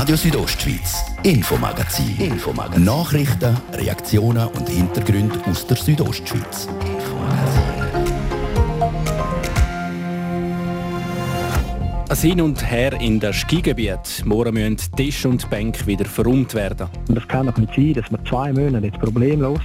Radio 0.00 0.14
Südostschweiz, 0.14 1.04
Infomagazin. 1.24 2.16
Infomagazin. 2.20 2.84
Nachrichten, 2.84 3.56
Reaktionen 3.72 4.46
und 4.46 4.68
Hintergründe 4.68 5.40
aus 5.50 5.66
der 5.66 5.76
Südostschweiz. 5.76 6.68
Ein 12.08 12.16
Hin 12.16 12.40
und 12.40 12.70
Her 12.70 12.92
in 13.00 13.18
das 13.18 13.34
Skigebiet. 13.38 14.22
Morgen 14.24 14.54
müssen 14.54 14.78
Tisch 14.96 15.26
und 15.26 15.50
Bank 15.50 15.84
wieder 15.88 16.04
verräumt 16.04 16.54
werden. 16.54 16.86
Und 17.08 17.18
es 17.18 17.26
kann 17.26 17.48
doch 17.48 17.56
nicht 17.56 17.74
sein, 17.74 17.94
dass 17.94 18.08
wir 18.08 18.24
zwei 18.24 18.52
Monate 18.52 18.86
jetzt 18.86 19.00
problemlos 19.00 19.58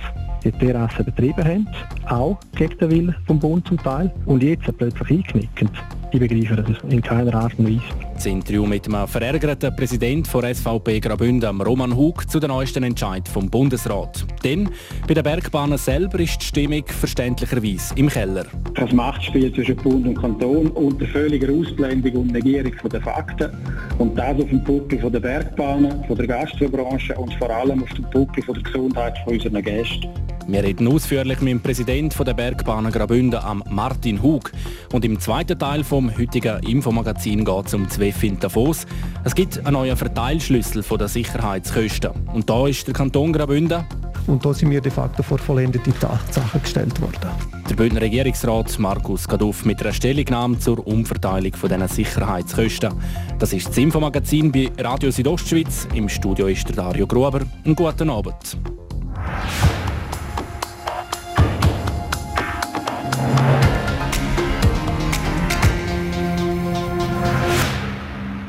die 0.43 0.51
Terrasse 0.51 1.03
betrieben 1.03 1.45
haben, 1.45 1.67
auch 2.07 2.39
gegen 2.55 2.75
den 2.79 2.89
Willen 2.89 3.15
vom 3.27 3.37
Bund 3.39 3.67
zum 3.67 3.77
Teil, 3.77 4.11
und 4.25 4.41
jetzt 4.41 4.65
plötzlich 4.79 5.11
einknicken. 5.11 5.69
Ich 6.11 6.19
begreife 6.19 6.55
das 6.55 6.91
in 6.91 7.03
keiner 7.03 7.35
Art 7.35 7.53
und 7.59 7.67
Weise. 7.67 8.12
Das 8.23 8.31
Interview 8.31 8.65
mit 8.65 8.85
dem 8.85 9.05
verärgerten 9.05 9.75
Präsident 9.75 10.29
von 10.29 10.45
SVP 10.45 11.01
Graubünden, 11.01 11.59
Roman 11.59 11.93
Hug, 11.93 12.23
zu 12.29 12.39
den 12.39 12.51
neuesten 12.51 12.83
Entscheid 12.83 13.27
vom 13.27 13.49
Bundesrat. 13.49 14.25
Denn 14.45 14.69
bei 15.05 15.13
den 15.13 15.23
Bergbahnen 15.23 15.77
selber 15.77 16.21
ist 16.21 16.39
die 16.39 16.45
Stimmung 16.45 16.85
verständlicherweise 16.87 17.93
im 17.97 18.07
Keller. 18.07 18.45
Das 18.75 18.93
Machtspiel 18.93 19.53
zwischen 19.53 19.75
Bund 19.75 20.07
und 20.07 20.15
Kanton 20.15 20.67
unter 20.67 21.05
völliger 21.07 21.51
Ausblendung 21.51 22.13
und 22.13 22.31
Negierung 22.31 22.71
der 22.89 23.01
Fakten 23.01 23.51
und 23.97 24.17
das 24.17 24.39
auf 24.39 24.47
dem 24.47 24.63
Buckel 24.63 24.99
der 25.11 25.19
Bergbahnen, 25.19 26.05
von 26.05 26.15
der 26.15 26.27
Gastrobranche 26.27 27.15
und 27.15 27.33
vor 27.33 27.49
allem 27.49 27.83
auf 27.83 27.89
dem 27.89 28.05
Buckel 28.09 28.41
der 28.47 28.63
Gesundheit 28.63 29.15
unserer 29.27 29.61
Gäste. 29.61 30.07
Wir 30.45 30.61
reden 30.61 30.89
ausführlich 30.89 31.39
mit 31.39 31.51
dem 31.51 31.61
Präsidenten 31.61 32.25
der 32.25 32.33
Bergbahnen 32.33 32.91
Graubünden, 32.91 33.39
Martin 33.69 34.21
Hug. 34.21 34.51
Und 34.91 35.05
im 35.05 35.17
zweiten 35.19 35.57
Teil 35.57 35.85
vom 35.85 36.15
heutigen 36.17 36.61
Infomagazin 36.63 37.45
geht 37.45 37.67
es 37.67 37.73
um 37.73 37.89
zwei 37.89 38.11
Davos. 38.39 38.85
Es 39.23 39.35
gibt 39.35 39.59
einen 39.59 39.73
neuen 39.73 39.97
Verteilschlüssel 39.97 40.83
der 40.83 41.07
Sicherheitskosten. 41.07 42.11
Und 42.33 42.49
da 42.49 42.67
ist 42.67 42.87
der 42.87 42.93
Kanton 42.93 43.33
Graubünden 43.33 43.85
und 44.27 44.45
da 44.45 44.53
sind 44.53 44.71
wir 44.71 44.79
de 44.79 44.91
facto 44.91 45.21
vor 45.21 45.37
vollendete 45.37 45.91
Tatsachen 45.99 46.61
gestellt 46.61 46.99
worden. 47.01 47.29
Der 47.69 47.75
Bündner 47.75 48.01
Regierungsrat 48.01 48.79
Markus 48.79 49.27
Gaduff 49.27 49.65
mit 49.65 49.81
einer 49.81 49.91
Stellungnahme 49.91 50.59
zur 50.59 50.85
Umverteilung 50.87 51.51
dieser 51.51 51.87
Sicherheitskosten. 51.87 52.93
Das 53.39 53.51
ist 53.51 53.67
das 53.67 53.77
Infomagazin 53.77 54.51
bei 54.51 54.71
Radio 54.79 55.11
Südostschweiz. 55.11 55.87
Im 55.93 56.07
Studio 56.07 56.47
ist 56.47 56.67
der 56.69 56.75
Dario 56.75 57.05
Gruber. 57.05 57.41
Einen 57.65 57.75
guten 57.75 58.09
Abend. 58.09 58.57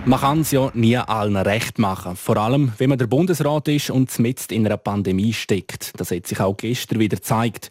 Man 0.06 0.20
kann 0.20 0.40
es 0.40 0.50
ja 0.50 0.70
nie 0.74 0.98
allen 0.98 1.36
recht 1.38 1.78
machen. 1.78 2.14
Vor 2.14 2.36
allem, 2.36 2.72
wenn 2.76 2.90
man 2.90 2.98
der 2.98 3.06
Bundesrat 3.06 3.68
ist 3.68 3.88
und 3.88 4.18
mitten 4.18 4.52
in 4.52 4.66
einer 4.66 4.76
Pandemie 4.76 5.32
steckt. 5.32 5.98
Das 5.98 6.10
hat 6.10 6.26
sich 6.26 6.40
auch 6.40 6.58
gestern 6.58 6.98
wieder 6.98 7.16
gezeigt. 7.16 7.70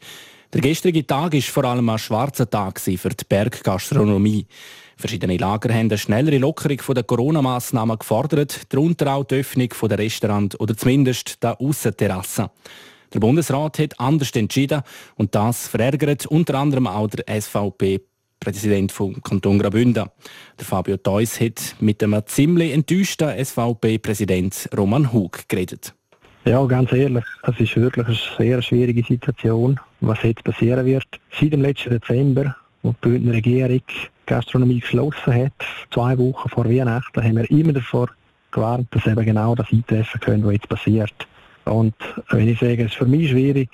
Der 0.51 0.61
gestrige 0.61 1.05
Tag 1.05 1.33
war 1.33 1.41
vor 1.41 1.65
allem 1.65 1.89
ein 1.89 1.99
schwarzer 1.99 2.49
Tag 2.49 2.79
für 2.79 2.97
die 2.97 3.25
Berggastronomie. 3.29 4.47
Verschiedene 4.97 5.37
Lager 5.37 5.71
haben 5.71 5.91
eine 5.91 5.97
schnellere 5.99 6.39
Lockerung 6.39 6.79
der 6.95 7.03
Corona-Massnahmen 7.03 7.99
gefordert, 7.99 8.61
darunter 8.69 9.13
auch 9.13 9.25
die 9.25 9.35
Öffnung 9.35 9.69
der 9.83 9.99
Restaurant 9.99 10.59
oder 10.59 10.75
zumindest 10.75 11.43
der 11.43 11.61
Aussenterrassen. 11.61 12.47
Der 13.13 13.19
Bundesrat 13.19 13.77
hat 13.77 13.99
anders 13.99 14.31
entschieden 14.31 14.81
und 15.15 15.35
das 15.35 15.67
verärgert 15.67 16.25
unter 16.25 16.55
anderem 16.55 16.87
auch 16.87 17.09
der 17.09 17.41
SVP 17.41 18.01
Präsident 18.43 18.91
vom 18.91 19.21
Kanton 19.21 19.57
Graubünden. 19.57 20.09
Der 20.59 20.65
Fabio 20.65 20.97
Theus 20.97 21.39
hat 21.39 21.75
mit 21.79 22.01
dem 22.01 22.15
ziemlich 22.25 22.73
enttäuschten 22.73 23.29
SVP-Präsident 23.43 24.69
Roman 24.77 25.13
Hug 25.13 25.47
geredet. 25.47 25.93
Ja, 26.45 26.65
ganz 26.65 26.91
ehrlich, 26.91 27.23
es 27.43 27.59
ist 27.59 27.75
wirklich 27.77 28.05
eine 28.05 28.17
sehr 28.37 28.61
schwierige 28.61 29.01
Situation, 29.03 29.79
was 30.01 30.21
jetzt 30.23 30.43
passieren 30.43 30.85
wird. 30.85 31.07
Seit 31.39 31.53
dem 31.53 31.61
letzten 31.61 31.91
Dezember, 31.91 32.55
wo 32.81 32.91
die 32.91 32.97
Bündner 32.99 33.33
Regierung 33.33 33.81
die 33.87 34.09
Gastronomie 34.25 34.81
geschlossen 34.81 35.33
hat, 35.33 35.53
zwei 35.93 36.17
Wochen 36.17 36.49
vor 36.49 36.65
Weihnachten, 36.65 37.23
haben 37.23 37.37
wir 37.37 37.49
immer 37.49 37.71
davor 37.71 38.09
gewarnt, 38.51 38.87
dass 38.91 39.07
eben 39.07 39.25
genau 39.25 39.55
das 39.55 39.71
eintreffen 39.71 40.19
könnte, 40.19 40.47
was 40.47 40.53
jetzt 40.53 40.69
passiert. 40.69 41.27
Und 41.65 41.95
wenn 42.29 42.49
ich 42.49 42.59
sage, 42.59 42.83
es 42.83 42.91
ist 42.91 42.97
für 42.97 43.05
mich 43.05 43.29
schwierig, 43.29 43.69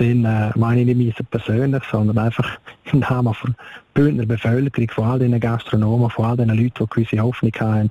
dann 0.00 0.24
äh, 0.24 0.50
meine 0.56 0.80
ich 0.80 0.96
nicht 0.96 1.30
persönlich, 1.30 1.82
sondern 1.90 2.18
einfach 2.18 2.58
im 2.92 3.00
Namen 3.00 3.34
der 3.44 3.54
Bündner 3.94 4.26
Bevölkerung, 4.26 4.90
von 4.90 5.04
all 5.04 5.18
den 5.18 5.38
Gastronomen, 5.38 6.10
von 6.10 6.24
all 6.24 6.36
den 6.36 6.48
Leuten, 6.48 6.72
die 6.80 6.86
gewisse 6.88 7.20
Hoffnung 7.20 7.52
haben, 7.60 7.90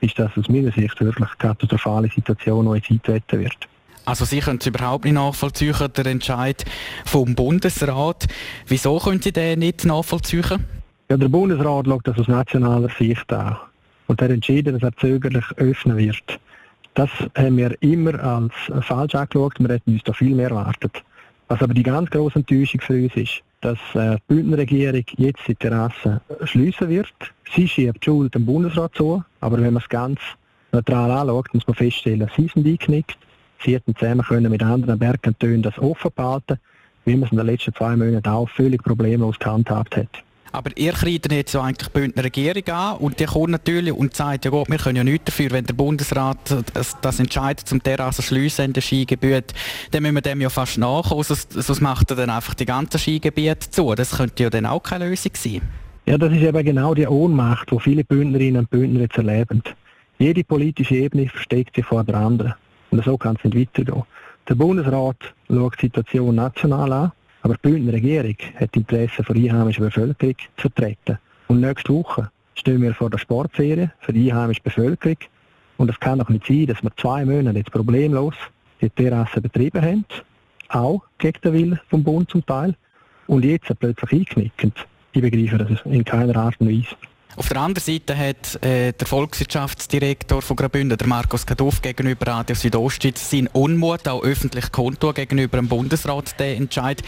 ist 0.00 0.18
das 0.18 0.30
aus 0.38 0.48
meiner 0.48 0.72
Sicht 0.72 0.98
wirklich 1.00 1.16
eine 1.16 1.36
katastrophale 1.38 2.08
Situation, 2.08 2.66
die 2.66 2.78
jetzt 2.78 2.90
eintreten 2.90 3.40
wird. 3.40 3.68
Also 4.04 4.24
Sie 4.24 4.38
können 4.38 4.58
es 4.60 4.66
überhaupt 4.66 5.04
nicht 5.04 5.14
nachvollziehen, 5.14 5.74
den 5.96 6.06
Entscheid 6.06 6.64
vom 7.04 7.34
Bundesrat. 7.34 8.26
Wieso 8.66 8.98
können 8.98 9.20
Sie 9.20 9.32
den 9.32 9.58
nicht 9.58 9.84
nachvollziehen? 9.84 10.64
Ja, 11.10 11.16
der 11.16 11.28
Bundesrat 11.28 11.86
schaut 11.86 12.06
das 12.06 12.18
aus 12.18 12.28
nationaler 12.28 12.88
Sicht 12.96 13.30
an. 13.32 13.56
Und 14.06 14.22
er 14.22 14.30
entschieden, 14.30 14.74
dass 14.78 14.82
er 14.82 14.96
zögerlich 14.96 15.44
öffnen 15.56 15.96
wird. 15.96 16.40
Das 16.94 17.10
haben 17.36 17.56
wir 17.56 17.76
immer 17.82 18.18
als 18.22 18.52
falsch 18.84 19.14
angeschaut. 19.14 19.54
Wir 19.58 19.68
hätten 19.68 19.92
uns 19.92 20.02
da 20.04 20.12
viel 20.12 20.34
mehr 20.34 20.50
erwartet. 20.50 21.02
Was 21.50 21.60
aber 21.62 21.74
die 21.74 21.82
ganz 21.82 22.08
große 22.10 22.36
Enttäuschung 22.36 22.80
für 22.80 23.02
uns 23.02 23.16
ist, 23.16 23.42
dass 23.60 23.78
äh, 23.94 24.14
die 24.14 24.34
Bündner 24.34 24.58
Regierung 24.58 25.02
jetzt 25.16 25.40
die 25.48 25.56
Terrasse 25.56 26.20
schließen 26.44 26.88
wird. 26.88 27.12
Sie 27.52 27.66
schiebt 27.66 28.04
die 28.04 28.04
Schuld 28.04 28.36
dem 28.36 28.46
Bundesrat 28.46 28.94
zu, 28.94 29.24
aber 29.40 29.56
wenn 29.56 29.72
man 29.72 29.82
es 29.82 29.88
ganz 29.88 30.20
neutral 30.70 31.10
anschaut, 31.10 31.52
muss 31.52 31.66
man 31.66 31.74
feststellen, 31.74 32.30
sie 32.36 32.42
sind 32.42 32.64
eingeknickt. 32.64 33.18
Sie 33.64 33.74
hätten 33.74 33.96
zusammen 33.96 34.22
können 34.22 34.52
mit 34.52 34.62
anderen 34.62 34.96
Bergkantonen 34.96 35.62
das 35.62 35.76
offen 35.80 36.12
behalten, 36.14 36.60
wie 37.04 37.16
man 37.16 37.24
es 37.24 37.32
in 37.32 37.38
den 37.38 37.46
letzten 37.46 37.74
zwei 37.74 37.96
Monaten 37.96 38.28
auch 38.28 38.48
völlig 38.48 38.84
problemlos 38.84 39.36
gehandhabt 39.36 39.96
hat. 39.96 40.22
Aber 40.52 40.70
ihr 40.76 40.92
kreidet 40.92 41.32
jetzt 41.32 41.54
eigentlich 41.54 41.88
die 41.88 41.92
Bündner 41.92 42.24
Regierung 42.24 42.66
an 42.68 42.96
und 42.96 43.20
die 43.20 43.26
kommt 43.26 43.50
natürlich 43.50 43.92
und 43.92 44.14
sagt, 44.14 44.44
ja 44.44 44.50
gut, 44.50 44.68
wir 44.68 44.78
können 44.78 44.96
ja 44.96 45.04
nichts 45.04 45.26
dafür, 45.26 45.50
wenn 45.52 45.64
der 45.64 45.74
Bundesrat 45.74 46.38
das, 46.74 46.96
das 47.00 47.20
entscheidet 47.20 47.68
zum 47.68 47.82
Terrassen 47.82 48.22
schliessen 48.22 48.66
in 48.66 48.72
den 48.72 48.82
Skigebiet, 48.82 49.54
dann 49.92 50.02
müssen 50.02 50.16
wir 50.16 50.22
dem 50.22 50.40
ja 50.40 50.50
fast 50.50 50.78
nachkommen, 50.78 51.22
sonst, 51.22 51.52
sonst 51.52 51.80
macht 51.80 52.10
er 52.10 52.16
dann 52.16 52.30
einfach 52.30 52.54
die 52.54 52.66
ganzen 52.66 52.98
Skigebiete 52.98 53.70
zu. 53.70 53.94
Das 53.94 54.16
könnte 54.16 54.42
ja 54.42 54.50
dann 54.50 54.66
auch 54.66 54.82
keine 54.82 55.08
Lösung 55.08 55.32
sein. 55.34 55.62
Ja, 56.06 56.18
das 56.18 56.32
ist 56.32 56.42
eben 56.42 56.64
genau 56.64 56.94
die 56.94 57.06
Ohnmacht, 57.06 57.70
die 57.70 57.78
viele 57.78 58.04
Bündnerinnen 58.04 58.62
und 58.62 58.70
Bündner 58.70 59.00
jetzt 59.00 59.18
erleben. 59.18 59.62
Jede 60.18 60.42
politische 60.42 60.96
Ebene 60.96 61.28
versteckt 61.28 61.76
sich 61.76 61.84
vor 61.84 62.02
der 62.04 62.16
anderen. 62.16 62.54
Und 62.90 63.04
so 63.04 63.16
kann 63.16 63.36
es 63.36 63.44
nicht 63.44 63.56
weitergehen. 63.56 64.02
Der 64.48 64.54
Bundesrat 64.56 65.16
schaut 65.48 65.74
die 65.76 65.86
Situation 65.86 66.34
national 66.34 66.92
an 66.92 67.12
aber 67.42 67.54
die 67.54 67.68
Bündner 67.68 67.92
Regierung 67.92 68.36
hat 68.56 68.74
die 68.74 68.80
Interessen 68.80 69.24
der 69.24 69.36
einheimischen 69.36 69.84
Bevölkerung 69.84 70.36
zu 70.56 70.62
vertreten. 70.62 71.18
Und 71.48 71.60
nächste 71.60 71.92
Woche 71.92 72.30
stehen 72.54 72.82
wir 72.82 72.94
vor 72.94 73.10
der 73.10 73.18
Sportferie 73.18 73.88
für 74.00 74.12
die 74.12 74.30
einheimische 74.30 74.62
Bevölkerung. 74.62 75.16
Und 75.78 75.90
es 75.90 75.98
kann 75.98 76.18
doch 76.18 76.28
nicht 76.28 76.46
sein, 76.46 76.66
dass 76.66 76.82
wir 76.82 76.90
zwei 76.96 77.24
Monate 77.24 77.58
jetzt 77.58 77.72
problemlos 77.72 78.34
die 78.80 78.90
Terrasse 78.90 79.40
betrieben 79.40 79.82
haben, 79.82 80.04
auch 80.68 81.02
gegen 81.18 81.40
den 81.42 81.52
Willen 81.52 81.80
vom 81.88 82.02
Bund 82.02 82.30
zum 82.30 82.44
Teil, 82.44 82.74
und 83.26 83.44
jetzt 83.44 83.72
plötzlich 83.78 84.12
einknicken. 84.12 84.72
Ich 85.12 85.22
begreife 85.22 85.58
das 85.58 85.80
in 85.84 86.04
keiner 86.04 86.36
Art 86.36 86.60
und 86.60 86.68
Weise. 86.68 86.96
Auf 87.36 87.48
der 87.48 87.58
anderen 87.58 87.84
Seite 87.84 88.18
hat 88.18 88.62
äh, 88.64 88.92
der 88.92 89.06
Volkswirtschaftsdirektor 89.06 90.42
von 90.42 90.56
Graubünden, 90.56 90.98
der 90.98 91.06
Markus 91.06 91.46
Kaduff, 91.46 91.80
gegenüber 91.80 92.26
Radio 92.26 92.56
Südostschweiz 92.56 93.30
seinen 93.30 93.46
Unmut 93.48 94.08
auch 94.08 94.22
öffentlich 94.22 94.72
kundtun 94.72 95.14
gegenüber 95.14 95.58
dem 95.58 95.68
Bundesrat, 95.68 96.38
der 96.40 96.56
Entscheid. 96.56 97.02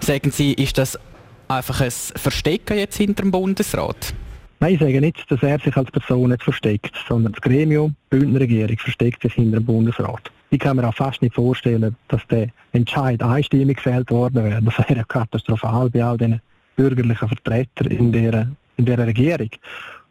Sagen 0.00 0.32
Sie, 0.32 0.52
ist 0.52 0.78
das 0.78 0.98
einfach 1.46 1.80
ein 1.80 1.90
Verstecken 1.90 2.76
jetzt 2.76 2.96
hinter 2.96 3.22
dem 3.22 3.30
Bundesrat? 3.30 4.14
Nein, 4.60 4.74
ich 4.74 4.80
sage 4.80 5.00
nicht, 5.00 5.30
dass 5.30 5.42
er 5.42 5.60
sich 5.60 5.76
als 5.76 5.90
Person 5.92 6.30
nicht 6.30 6.42
versteckt, 6.42 6.92
sondern 7.08 7.32
das 7.32 7.40
Gremium, 7.40 7.94
die 8.12 8.18
Bündnerregierung, 8.18 8.76
versteckt 8.78 9.22
sich 9.22 9.34
hinter 9.34 9.60
dem 9.60 9.64
Bundesrat. 9.66 10.32
Ich 10.50 10.58
kann 10.58 10.76
mir 10.76 10.88
auch 10.88 10.94
fast 10.94 11.22
nicht 11.22 11.36
vorstellen, 11.36 11.94
dass 12.08 12.26
der 12.26 12.48
Entscheid 12.72 13.22
einstimmig 13.22 13.76
gefällt 13.76 14.10
worden 14.10 14.42
wäre. 14.42 14.60
Das 14.60 14.76
wäre 14.88 15.04
katastrophal 15.04 15.88
bei 15.90 16.02
all 16.02 16.18
den 16.18 16.40
bürgerlichen 16.74 17.28
Vertretern 17.28 17.86
in 17.86 18.10
der 18.10 18.48
in 18.78 18.86
der 18.86 18.98
Regierung. 18.98 19.50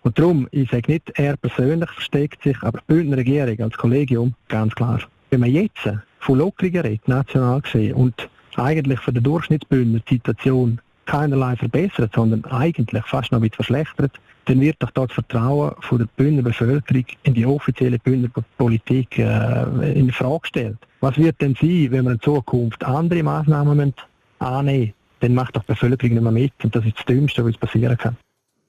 Und 0.03 0.19
darum, 0.19 0.47
ich 0.51 0.69
sage 0.69 0.91
nicht, 0.91 1.11
er 1.15 1.35
persönlich 1.35 1.89
versteckt 1.89 2.43
sich, 2.43 2.61
aber 2.61 2.79
die 2.79 2.93
Bündner 2.93 3.17
Regierung 3.17 3.59
als 3.59 3.77
Kollegium, 3.77 4.35
ganz 4.47 4.75
klar. 4.75 4.99
Wenn 5.31 5.41
man 5.41 5.51
jetzt 5.51 5.89
von 6.19 6.37
Lockerungen 6.37 6.81
redet, 6.81 7.07
national 7.07 7.61
gesehen, 7.61 7.95
und 7.95 8.29
eigentlich 8.55 8.99
für 8.99 9.11
den 9.11 9.23
Durchschnittsbündner 9.23 9.99
die 10.09 10.15
Situation 10.15 10.79
keinerlei 11.05 11.55
verbessert, 11.55 12.11
sondern 12.13 12.45
eigentlich 12.45 13.03
fast 13.05 13.31
noch 13.31 13.39
bisschen 13.39 13.55
verschlechtert, 13.55 14.19
dann 14.45 14.61
wird 14.61 14.77
doch 14.79 14.91
dort 14.91 15.09
das 15.09 15.15
Vertrauen 15.15 15.73
von 15.81 15.97
der 15.99 16.07
Bündner 16.15 16.43
Bevölkerung 16.43 17.05
in 17.23 17.33
die 17.33 17.45
offizielle 17.45 17.99
Bündner 17.99 18.29
Politik 18.57 19.19
äh, 19.19 19.91
in 19.93 20.11
Frage 20.11 20.39
gestellt. 20.41 20.77
Was 21.01 21.17
wird 21.17 21.41
denn 21.41 21.55
sein, 21.59 21.87
wenn 21.91 22.05
wir 22.05 22.11
in 22.11 22.21
Zukunft 22.21 22.83
andere 22.83 23.23
Maßnahmen 23.23 23.93
annehmen? 24.39 24.93
Dann 25.19 25.33
macht 25.33 25.55
doch 25.55 25.63
die 25.63 25.73
Bevölkerung 25.73 26.13
nicht 26.13 26.23
mehr 26.23 26.31
mit 26.31 26.53
und 26.63 26.75
das 26.75 26.85
ist 26.85 26.97
das 26.97 27.05
Dümmste, 27.05 27.43
was 27.43 27.57
passieren 27.57 27.97
kann. 27.97 28.15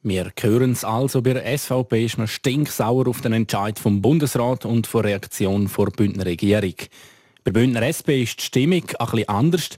Wir 0.03 0.31
hören 0.39 0.73
es 0.73 0.85
also, 0.85 1.23
bei 1.23 1.33
der 1.33 1.59
SVP 1.59 2.05
ist 2.05 2.19
man 2.19 2.29
stinksauer 2.29 3.09
auf 3.09 3.21
den 3.21 3.33
Entscheid 3.33 3.81
vom 3.81 4.01
Bundesrat 4.01 4.65
und 4.65 4.87
vor 4.87 5.03
Reaktion 5.03 5.69
der 5.77 5.87
Bündner 5.87 6.25
Regierung. 6.25 6.75
Bei 7.43 7.51
Bündner 7.51 7.83
SP 7.83 8.23
ist 8.23 8.39
die 8.39 8.45
Stimmung 8.45 8.85
ein 8.97 9.07
bisschen 9.07 9.29
anders. 9.29 9.71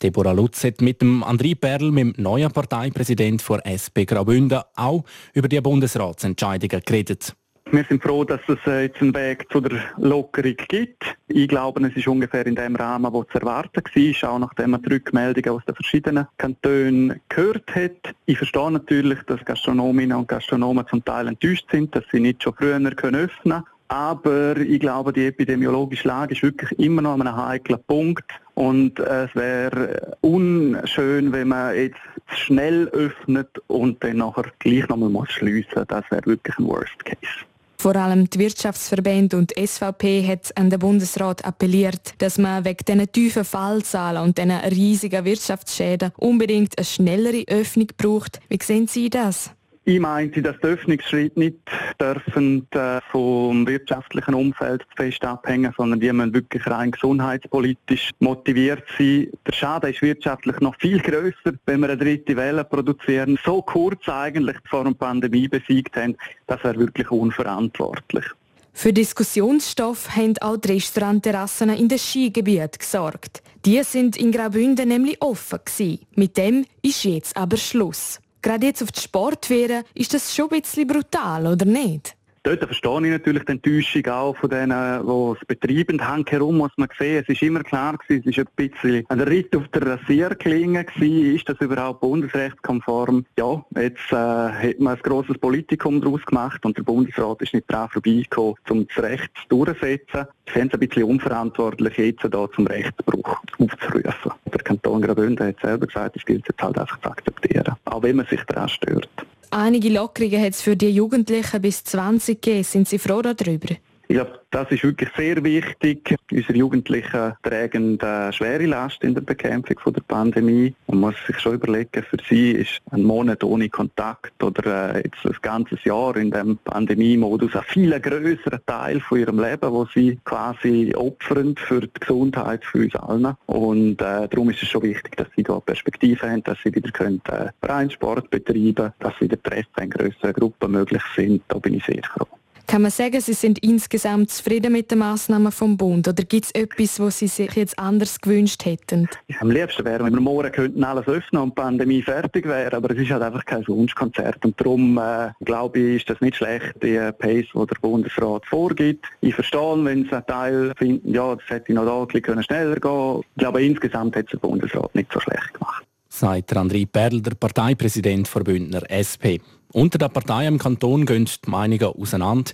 Deborah 0.00 0.30
Lutz 0.30 0.62
hat 0.62 0.80
mit 0.82 1.02
dem 1.02 1.24
André 1.24 1.56
Perl, 1.56 1.90
mit 1.90 2.16
dem 2.16 2.22
neuen 2.22 2.52
Parteipräsident 2.52 3.42
der 3.48 3.66
SP 3.66 4.06
Graubünden, 4.06 4.60
auch 4.76 5.02
über 5.34 5.48
die 5.48 5.60
Bundesratsentscheidungen 5.60 6.82
geredet. 6.84 7.34
Wir 7.72 7.82
sind 7.82 8.00
froh, 8.00 8.22
dass 8.22 8.40
es 8.46 8.58
äh, 8.68 8.84
jetzt 8.84 9.02
einen 9.02 9.12
Weg 9.12 9.50
zu 9.50 9.60
der 9.60 9.80
Lockerung 9.96 10.54
gibt. 10.68 11.02
Ich 11.26 11.48
glaube, 11.48 11.84
es 11.84 11.96
ist 11.96 12.06
ungefähr 12.06 12.46
in 12.46 12.54
dem 12.54 12.76
Rahmen, 12.76 13.12
wo 13.12 13.24
zu 13.24 13.40
erwarten 13.40 13.82
war, 13.82 14.30
auch 14.30 14.38
nachdem 14.38 14.70
man 14.70 14.82
die 14.82 14.94
Rückmeldungen 14.94 15.50
aus 15.50 15.64
den 15.64 15.74
verschiedenen 15.74 16.28
Kantonen 16.38 17.20
gehört 17.28 17.74
hat. 17.74 18.14
Ich 18.26 18.38
verstehe 18.38 18.70
natürlich, 18.70 19.18
dass 19.24 19.44
Gastronominnen 19.44 20.16
und 20.16 20.28
Gastronomen 20.28 20.86
zum 20.86 21.04
Teil 21.04 21.26
enttäuscht 21.26 21.66
sind, 21.72 21.92
dass 21.96 22.04
sie 22.12 22.20
nicht 22.20 22.44
schon 22.44 22.54
früher 22.54 22.76
öffnen 22.76 22.94
können. 22.94 23.64
Aber 23.88 24.56
ich 24.58 24.78
glaube, 24.78 25.12
die 25.12 25.26
epidemiologische 25.26 26.06
Lage 26.06 26.34
ist 26.34 26.44
wirklich 26.44 26.70
immer 26.78 27.02
noch 27.02 27.14
an 27.14 27.22
einem 27.22 27.36
heiklen 27.36 27.82
Punkt. 27.88 28.30
Und 28.54 29.00
es 29.00 29.34
wäre 29.34 30.16
unschön, 30.20 31.32
wenn 31.32 31.48
man 31.48 31.74
jetzt 31.74 31.98
schnell 32.28 32.86
öffnet 32.88 33.50
und 33.66 34.02
dann 34.04 34.18
nachher 34.18 34.52
gleich 34.60 34.88
nochmal 34.88 35.28
schliessen 35.28 35.72
muss. 35.74 35.86
Das 35.88 36.04
wäre 36.12 36.26
wirklich 36.26 36.56
ein 36.58 36.68
Worst 36.68 37.04
Case. 37.04 37.44
Vor 37.86 37.94
allem 37.94 38.28
die 38.28 38.40
Wirtschaftsverbände 38.40 39.36
und 39.36 39.56
die 39.56 39.64
SVP 39.64 40.26
hat 40.26 40.56
an 40.56 40.70
den 40.70 40.80
Bundesrat 40.80 41.44
appelliert, 41.44 42.14
dass 42.18 42.36
man 42.36 42.64
wegen 42.64 42.84
diesen 42.84 43.12
tiefen 43.12 43.44
Fallzahlen 43.44 44.24
und 44.24 44.38
diesen 44.38 44.50
riesigen 44.50 45.24
Wirtschaftsschäden 45.24 46.10
unbedingt 46.16 46.76
eine 46.76 46.84
schnellere 46.84 47.44
Öffnung 47.46 47.86
braucht. 47.96 48.40
Wie 48.48 48.58
sehen 48.60 48.88
Sie 48.88 49.08
das? 49.08 49.52
Ich 49.88 50.00
meinte, 50.00 50.42
dass 50.42 50.56
die 50.58 50.66
Öffnungsschritte 50.66 51.38
nicht 51.38 51.58
dürfen 52.00 52.66
äh, 52.72 53.00
vom 53.12 53.64
wirtschaftlichen 53.68 54.34
Umfeld 54.34 54.84
fest 54.96 55.24
abhängen, 55.24 55.72
sondern 55.76 56.00
die 56.00 56.12
müssen 56.12 56.34
wirklich 56.34 56.66
rein 56.66 56.90
gesundheitspolitisch 56.90 58.10
motiviert 58.18 58.82
sein. 58.98 59.28
Der 59.46 59.52
Schaden 59.52 59.92
ist 59.92 60.02
wirtschaftlich 60.02 60.58
noch 60.58 60.74
viel 60.80 60.98
größer, 60.98 61.52
wenn 61.66 61.78
wir 61.78 61.90
eine 61.90 61.98
dritte 61.98 62.34
Welle 62.34 62.64
produzieren. 62.64 63.38
So 63.44 63.62
kurz 63.62 64.08
eigentlich 64.08 64.56
vor 64.68 64.82
der 64.82 64.90
Pandemie 64.90 65.46
besiegt 65.46 65.94
haben, 65.94 66.16
das 66.48 66.64
wäre 66.64 66.80
wirklich 66.80 67.08
unverantwortlich. 67.12 68.24
Für 68.72 68.92
Diskussionsstoff 68.92 70.16
haben 70.16 70.34
auch 70.40 70.56
die 70.56 70.72
Restaurantterrassen 70.72 71.70
in 71.70 71.88
den 71.88 71.98
Skigebieten 71.98 72.80
gesorgt. 72.80 73.40
Die 73.64 73.80
sind 73.84 74.16
in 74.16 74.32
Graubünden 74.32 74.88
nämlich 74.88 75.22
offen 75.22 75.60
gewesen. 75.64 76.00
Mit 76.16 76.36
dem 76.36 76.66
ist 76.82 77.04
jetzt 77.04 77.36
aber 77.36 77.56
Schluss. 77.56 78.18
Gerade 78.46 78.64
jetzt 78.64 78.80
auf 78.80 78.92
die 78.92 79.00
Sportwehren 79.00 79.82
ist 79.92 80.14
das 80.14 80.32
schon 80.32 80.52
ein 80.52 80.60
bisschen 80.60 80.86
brutal, 80.86 81.48
oder 81.48 81.64
nicht? 81.64 82.15
Dort 82.46 82.62
verstehe 82.62 83.04
ich 83.06 83.10
natürlich 83.10 83.42
die 83.42 83.52
Enttäuschung 83.52 84.06
auch 84.06 84.36
von 84.36 84.48
denen, 84.48 85.04
die 85.04 85.32
es 85.32 85.46
betreiben. 85.48 86.00
Herum 86.28 86.58
muss 86.58 86.70
man 86.76 86.88
sehen, 86.96 87.24
es 87.24 87.28
ist 87.28 87.42
immer 87.42 87.64
klar 87.64 87.98
gewesen, 87.98 88.22
es 88.24 88.38
ist 88.38 88.46
ein 88.46 88.54
bisschen 88.54 89.04
ein 89.08 89.20
Ritt 89.22 89.56
auf 89.56 89.66
der 89.74 89.84
Rasierklinge 89.84 90.84
gewesen. 90.84 91.34
Ist 91.34 91.48
das 91.48 91.60
überhaupt 91.60 92.02
bundesrechtskonform? 92.02 93.26
Ja, 93.36 93.64
jetzt 93.74 94.12
äh, 94.12 94.14
hat 94.14 94.78
man 94.78 94.94
ein 94.94 95.02
grosses 95.02 95.36
Politikum 95.38 96.00
daraus 96.00 96.24
gemacht 96.24 96.64
und 96.64 96.78
der 96.78 96.84
Bundesrat 96.84 97.42
ist 97.42 97.52
nicht 97.52 97.68
darauf 97.68 97.90
vorbeigekommen, 97.90 98.54
um 98.70 98.86
das 98.86 99.02
Recht 99.02 99.32
durchzusetzen. 99.48 100.26
Ich 100.46 100.52
fände 100.52 100.76
es 100.76 100.80
ein 100.80 100.88
bisschen 100.88 101.02
unverantwortlich, 101.02 101.96
jetzt 101.96 102.28
da 102.30 102.48
zum 102.54 102.68
Rechtsbruch 102.68 103.38
aufzurufen. 103.58 104.32
Der 104.54 104.62
Kanton 104.62 105.02
Graubünden 105.02 105.48
hat 105.48 105.60
selber 105.60 105.88
gesagt, 105.88 106.14
es 106.14 106.24
gilt 106.24 106.46
jetzt 106.46 106.62
halt 106.62 106.78
einfach 106.78 107.00
zu 107.00 107.10
akzeptieren, 107.10 107.74
auch 107.86 108.04
wenn 108.04 108.14
man 108.14 108.26
sich 108.26 108.44
daran 108.44 108.68
stört. 108.68 109.26
Einige 109.50 109.88
Lockerungen 109.90 110.42
hat 110.42 110.54
es 110.54 110.62
für 110.62 110.76
die 110.76 110.90
Jugendlichen 110.90 111.62
bis 111.62 111.84
20 111.84 112.40
gegeben. 112.42 112.64
Sind 112.64 112.88
Sie 112.88 112.98
froh 112.98 113.22
darüber? 113.22 113.74
Ich 114.08 114.20
das 114.56 114.70
ist 114.70 114.84
wirklich 114.84 115.10
sehr 115.16 115.44
wichtig. 115.44 116.16
Unsere 116.32 116.56
Jugendlichen 116.56 117.34
tragen 117.42 118.00
eine 118.00 118.32
schwere 118.32 118.64
Last 118.64 119.04
in 119.04 119.14
der 119.14 119.20
Bekämpfung 119.20 119.92
der 119.92 120.00
Pandemie. 120.00 120.74
Man 120.86 121.00
muss 121.00 121.14
sich 121.26 121.38
schon 121.40 121.56
überlegen, 121.56 122.02
für 122.02 122.16
sie 122.26 122.52
ist 122.52 122.80
ein 122.90 123.02
Monat 123.02 123.44
ohne 123.44 123.68
Kontakt 123.68 124.42
oder 124.42 124.94
äh, 124.94 125.02
jetzt 125.04 125.26
ein 125.26 125.36
ganzes 125.42 125.84
Jahr 125.84 126.16
in 126.16 126.30
dem 126.30 126.56
Pandemie-Modus 126.64 127.54
ein 127.54 127.64
viel 127.64 128.00
größerer 128.00 128.64
Teil 128.64 129.00
von 129.00 129.18
ihrem 129.18 129.40
Leben, 129.40 129.70
wo 129.70 129.84
sie 129.92 130.18
quasi 130.24 130.94
opfern 130.96 131.54
für 131.56 131.80
die 131.80 131.90
Gesundheit 132.00 132.64
für 132.64 132.84
uns 132.84 132.94
allen. 132.94 133.34
Und 133.44 134.00
äh, 134.00 134.26
darum 134.28 134.48
ist 134.48 134.62
es 134.62 134.70
schon 134.70 134.84
wichtig, 134.84 135.16
dass 135.16 135.28
sie 135.36 135.42
da 135.42 135.60
Perspektive 135.60 136.30
haben, 136.30 136.44
dass 136.44 136.56
sie 136.64 136.74
wieder 136.74 136.92
können, 136.92 137.20
äh, 137.28 137.50
Reinsport 137.62 138.30
betreiben, 138.30 138.92
dass 139.00 139.20
wieder 139.20 139.42
Treffen 139.42 139.82
in 139.82 139.90
größeren 139.90 140.32
Gruppen 140.32 140.70
möglich 140.70 141.02
sind. 141.14 141.42
Da 141.48 141.58
bin 141.58 141.74
ich 141.74 141.84
sehr 141.84 142.02
froh. 142.04 142.26
Kann 142.66 142.82
man 142.82 142.90
sagen, 142.90 143.20
Sie 143.20 143.32
sind 143.32 143.60
insgesamt 143.60 144.30
zufrieden 144.30 144.72
mit 144.72 144.90
den 144.90 144.98
Massnahmen 144.98 145.52
vom 145.52 145.76
Bund 145.76 146.08
oder 146.08 146.24
gibt 146.24 146.46
es 146.46 146.50
etwas, 146.50 146.98
was 146.98 147.20
Sie 147.20 147.28
sich 147.28 147.52
jetzt 147.52 147.78
anders 147.78 148.20
gewünscht 148.20 148.64
hätten? 148.64 149.08
Am 149.38 149.50
liebsten 149.50 149.84
wäre, 149.84 150.04
wenn 150.04 150.14
wir 150.14 150.20
morgen 150.20 150.50
könnten 150.50 150.82
alles 150.82 151.06
öffnen 151.06 151.42
und 151.42 151.50
die 151.50 151.62
Pandemie 151.62 152.02
fertig 152.02 152.44
wäre, 152.44 152.76
aber 152.76 152.90
es 152.90 152.98
ist 152.98 153.10
halt 153.10 153.22
einfach 153.22 153.44
kein 153.44 153.66
Wunschkonzert 153.68 154.44
und 154.44 154.60
darum 154.60 154.98
äh, 154.98 155.30
glaube 155.44 155.78
ich, 155.78 155.96
ist 155.96 156.10
das 156.10 156.20
nicht 156.20 156.36
schlecht, 156.36 156.74
die 156.82 156.98
Pace, 157.18 157.46
die 157.54 157.66
der 157.66 157.80
Bundesrat 157.80 158.44
vorgibt. 158.46 159.06
Ich 159.20 159.34
verstehe, 159.34 159.84
wenn 159.84 160.04
Sie 160.04 160.12
einen 160.12 160.26
Teil 160.26 160.72
finden, 160.76 161.14
ja, 161.14 161.36
das 161.36 161.48
hätte 161.48 161.72
noch 161.72 161.84
da 161.84 162.00
ein 162.00 162.06
bisschen 162.08 162.42
schneller 162.42 162.80
gehen 162.80 163.20
Ich 163.36 163.40
glaube, 163.42 163.64
insgesamt 163.64 164.16
hat 164.16 164.24
es 164.24 164.32
der 164.32 164.38
Bundesrat 164.38 164.92
nicht 164.94 165.12
so 165.12 165.20
schlecht 165.20 165.54
gemacht. 165.54 165.84
Sagt 166.08 166.56
André 166.56 166.86
Perl, 166.86 167.20
der 167.20 167.34
Parteipräsident 167.34 168.28
der 168.34 168.40
Bündner 168.40 168.82
SP. 168.88 169.38
Unter 169.72 169.98
der 169.98 170.08
Partei 170.08 170.46
im 170.46 170.58
Kanton 170.58 171.06
gehen 171.06 171.26
die 171.26 171.50
Meinungen 171.50 171.86
auseinander. 171.86 172.52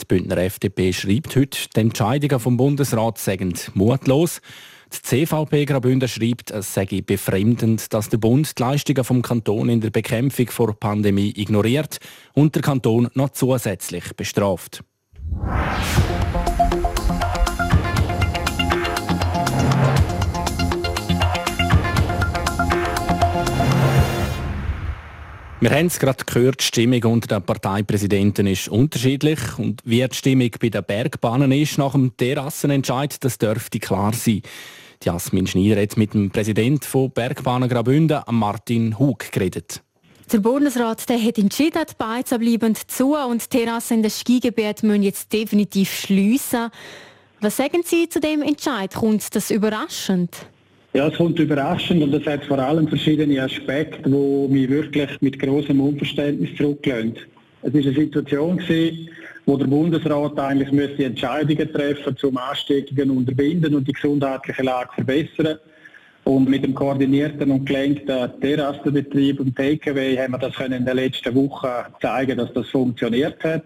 Die 0.00 0.04
Bündner 0.06 0.38
FDP 0.38 0.92
schreibt 0.92 1.36
heute, 1.36 1.58
die 1.74 1.80
Entscheidungen 1.80 2.40
vom 2.40 2.56
Bundesrat 2.56 3.18
seien 3.18 3.54
mutlos. 3.74 4.40
Die 4.92 5.02
CVP 5.02 5.64
Graubünden 5.64 6.08
schreibt, 6.08 6.50
es 6.50 6.72
sei 6.72 7.02
befremdend, 7.04 7.92
dass 7.92 8.08
der 8.08 8.18
Bund 8.18 8.58
die 8.58 8.62
Leistungen 8.62 9.04
vom 9.04 9.22
Kanton 9.22 9.68
in 9.68 9.80
der 9.80 9.90
Bekämpfung 9.90 10.48
vor 10.48 10.72
Pandemie 10.78 11.32
ignoriert 11.36 11.98
und 12.32 12.54
der 12.54 12.62
Kanton 12.62 13.08
noch 13.14 13.30
zusätzlich 13.30 14.14
bestraft. 14.16 14.84
Wir 25.64 25.70
haben 25.70 25.86
es 25.86 25.98
gerade 25.98 26.22
gehört, 26.26 26.60
die 26.60 26.64
Stimmung 26.64 27.02
unter 27.04 27.26
den 27.26 27.42
Parteipräsidenten 27.42 28.46
ist 28.46 28.68
unterschiedlich. 28.68 29.38
Und 29.56 29.80
wie 29.86 30.06
die 30.06 30.14
Stimmung 30.14 30.50
bei 30.60 30.68
den 30.68 30.84
Bergbahnen 30.84 31.50
ist 31.52 31.78
nach 31.78 31.92
dem 31.92 32.14
Terrassenentscheid, 32.14 33.24
das 33.24 33.38
dürfte 33.38 33.78
klar 33.78 34.12
sein. 34.12 34.42
Jasmin 35.02 35.46
Schneider 35.46 35.80
hat 35.80 35.96
mit 35.96 36.12
dem 36.12 36.30
Präsidenten 36.30 36.86
von 36.86 37.10
Bergbahnen 37.10 37.70
Graubünden, 37.70 38.20
Martin 38.30 38.98
Hug, 38.98 39.32
geredet. 39.32 39.82
Der 40.30 40.40
Bundesrat 40.40 41.08
der 41.08 41.18
hat 41.18 41.38
entschieden, 41.38 41.82
die 41.88 41.94
Beizen 41.96 42.40
bleiben 42.40 42.76
zu 42.86 43.16
und 43.16 43.50
die 43.50 43.58
Terrassen 43.58 43.96
in 43.96 44.02
den 44.02 44.10
Skigebiet 44.10 44.82
müssen 44.82 45.02
jetzt 45.02 45.32
definitiv 45.32 45.90
schliessen. 45.98 46.68
Was 47.40 47.56
sagen 47.56 47.80
Sie 47.86 48.06
zu 48.10 48.20
dem 48.20 48.42
Entscheid? 48.42 48.92
Kommt 48.92 49.34
das 49.34 49.50
überraschend? 49.50 50.46
Ja, 50.96 51.08
es 51.08 51.16
kommt 51.16 51.40
überraschend 51.40 52.04
und 52.04 52.14
es 52.14 52.24
hat 52.24 52.44
vor 52.44 52.60
allem 52.60 52.86
verschiedene 52.86 53.42
Aspekte, 53.42 54.08
die 54.08 54.48
mich 54.48 54.70
wirklich 54.70 55.10
mit 55.20 55.40
großem 55.40 55.80
Unverständnis 55.80 56.56
zurücklehnen. 56.56 57.16
Es 57.62 57.74
war 57.74 57.80
eine 57.80 57.92
Situation, 57.92 58.58
gewesen, 58.58 59.08
wo 59.44 59.56
der 59.56 59.66
Bundesrat 59.66 60.38
eigentlich 60.38 60.70
müsste 60.70 61.04
Entscheidungen 61.04 61.72
treffen 61.72 62.16
zum 62.16 62.36
Ansteckungen 62.36 63.10
unterbinden 63.10 63.74
und 63.74 63.88
die 63.88 63.92
gesundheitliche 63.92 64.62
Lage 64.62 64.90
verbessern. 64.94 65.58
Und 66.22 66.48
mit 66.48 66.62
dem 66.62 66.76
koordinierten 66.76 67.50
und 67.50 67.66
gelenkten 67.66 68.30
Terrassenbetrieb 68.40 69.40
und 69.40 69.56
TKW 69.56 70.16
haben 70.16 70.34
wir 70.34 70.38
das 70.38 70.54
in 70.64 70.84
den 70.84 70.96
letzten 70.96 71.34
Wochen 71.34 71.92
zeigen, 72.00 72.38
dass 72.38 72.52
das 72.52 72.68
funktioniert 72.68 73.42
hat. 73.42 73.64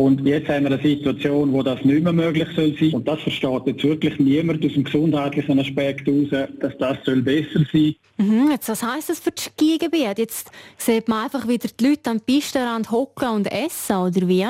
Und 0.00 0.24
jetzt 0.24 0.48
haben 0.48 0.64
wir 0.64 0.72
eine 0.72 0.82
Situation, 0.82 1.52
wo 1.52 1.62
das 1.62 1.84
nicht 1.84 2.02
mehr 2.02 2.14
möglich 2.14 2.48
soll 2.56 2.74
sein. 2.80 2.94
Und 2.94 3.06
das 3.06 3.20
versteht 3.20 3.66
jetzt 3.66 3.84
wirklich 3.84 4.18
niemand 4.18 4.64
aus 4.64 4.72
dem 4.72 4.84
gesundheitlichen 4.84 5.60
Aspekt 5.60 6.06
heraus, 6.06 6.48
dass 6.58 6.78
das 6.78 6.96
soll 7.04 7.20
besser 7.20 7.60
sein 7.70 7.94
mhm, 8.16 8.50
jetzt, 8.50 8.70
Was 8.70 8.82
heisst 8.82 9.10
das 9.10 9.20
für 9.20 9.30
das 9.30 9.44
Skigebiet? 9.44 10.18
Jetzt 10.18 10.50
sieht 10.78 11.06
man 11.06 11.24
einfach 11.24 11.46
wieder 11.46 11.68
die 11.68 11.86
Leute 11.86 12.10
am 12.10 12.20
Pistenrand 12.20 12.90
hocken 12.90 13.28
und 13.28 13.52
essen, 13.52 13.96
oder 13.96 14.26
wie? 14.26 14.46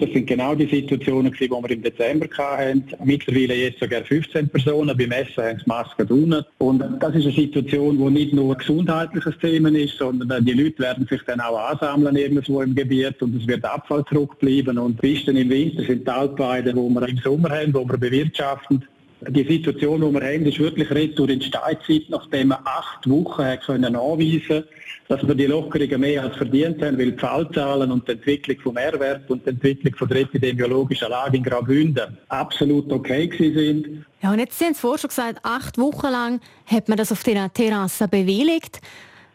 Das 0.00 0.08
sind 0.12 0.26
genau 0.26 0.54
die 0.54 0.66
Situationen, 0.66 1.30
die 1.38 1.50
wir 1.50 1.70
im 1.70 1.82
Dezember 1.82 2.26
hatten. 2.38 2.84
Mittlerweile 3.04 3.54
jetzt 3.54 3.80
sogar 3.80 4.02
15 4.02 4.48
Personen. 4.48 4.96
Beim 4.96 5.12
Essen 5.12 5.44
haben 5.44 5.58
sie 5.58 5.64
Masken 5.66 6.06
drinnen. 6.06 6.42
Und 6.56 6.82
das 7.00 7.14
ist 7.14 7.26
eine 7.26 7.34
Situation, 7.34 7.98
die 7.98 8.10
nicht 8.10 8.32
nur 8.32 8.54
ein 8.54 8.58
gesundheitliches 8.58 9.38
Thema 9.38 9.68
ist, 9.70 9.98
sondern 9.98 10.42
die 10.42 10.54
Leute 10.54 10.78
werden 10.78 11.06
sich 11.06 11.20
dann 11.26 11.40
auch 11.42 11.70
ansammeln 11.70 12.16
irgendwo 12.16 12.62
im 12.62 12.74
Gebiet 12.74 13.20
und 13.20 13.36
es 13.36 13.46
wird 13.46 13.62
Abfall 13.62 14.02
zurückbleiben. 14.06 14.78
Und 14.78 14.98
Pisten 15.02 15.36
im 15.36 15.50
Winter 15.50 15.82
sind 15.84 16.06
die 16.06 16.10
Alpweiden, 16.10 16.74
die 16.74 16.94
wir 16.94 17.08
im 17.08 17.18
Sommer 17.18 17.50
haben, 17.50 17.72
die 17.74 17.78
wir 17.78 17.98
bewirtschaften. 17.98 18.82
Die 19.28 19.44
Situation, 19.44 20.00
die 20.00 20.20
wir 20.20 20.26
haben, 20.26 20.46
ist 20.46 20.58
wirklich 20.58 20.90
retour 20.90 21.28
in 21.28 21.42
Steinzeit, 21.42 22.04
nachdem 22.08 22.48
wir 22.48 22.60
acht 22.66 23.08
Wochen 23.08 23.58
können 23.66 23.96
anweisen 23.96 24.64
dass 25.10 25.26
wir 25.26 25.34
die 25.34 25.46
Lockerungen 25.46 26.00
mehr 26.00 26.22
als 26.22 26.36
verdient 26.36 26.80
haben, 26.80 26.96
weil 26.96 27.10
die 27.10 27.18
Fallzahlen 27.18 27.90
und 27.90 28.06
die 28.06 28.12
Entwicklung 28.12 28.60
vom 28.60 28.74
Mehrwert 28.74 29.28
und 29.28 29.44
die 29.44 29.50
Entwicklung 29.50 29.92
von 29.96 30.08
der 30.08 30.20
epidemiologischen 30.20 31.08
Lage 31.08 31.36
in 31.36 31.42
Graubünden 31.42 32.16
absolut 32.28 32.92
okay 32.92 33.28
sind. 33.36 34.06
Ja, 34.22 34.30
und 34.30 34.38
jetzt 34.38 34.60
haben 34.60 34.72
Sie 34.72 34.80
vorhin 34.80 35.00
schon 35.00 35.08
gesagt, 35.08 35.40
acht 35.42 35.78
Wochen 35.78 36.12
lang 36.12 36.40
hat 36.64 36.88
man 36.88 36.96
das 36.96 37.10
auf 37.10 37.24
der 37.24 37.52
Terrasse 37.52 38.06
bewilligt. 38.06 38.80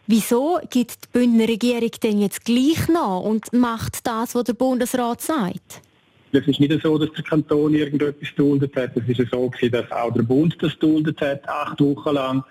Wieso 0.08 0.60
gibt 0.70 0.92
die 0.92 1.08
Bündner 1.12 1.50
Regierung 1.50 1.92
denn 2.01 2.22
jetzt 2.22 2.46
gleich 2.46 2.88
noch 2.88 3.20
und 3.24 3.51
macht 3.51 4.08
das, 4.08 4.34
was 4.34 4.46
der 4.46 4.54
Bundesrat 4.54 5.22
sagt? 5.22 5.82
Es 6.36 6.48
ist 6.48 6.60
nicht 6.60 6.82
so, 6.82 6.98
dass 6.98 7.12
der 7.13 7.24
Kanton 7.24 7.74
irgendetwas 7.74 8.30
duldet 8.36 8.75
hat. 8.75 8.92
Es 8.96 9.20
ist 9.20 9.32
so, 9.32 9.51
dass 9.72 9.92
auch 9.92 10.13
der 10.13 10.24
Bund 10.24 10.56
das 10.62 10.77
duldet 10.80 11.22
hat, 11.22 11.48
acht 11.48 11.80
Wochen 11.82 12.13
lang. 12.13 12.44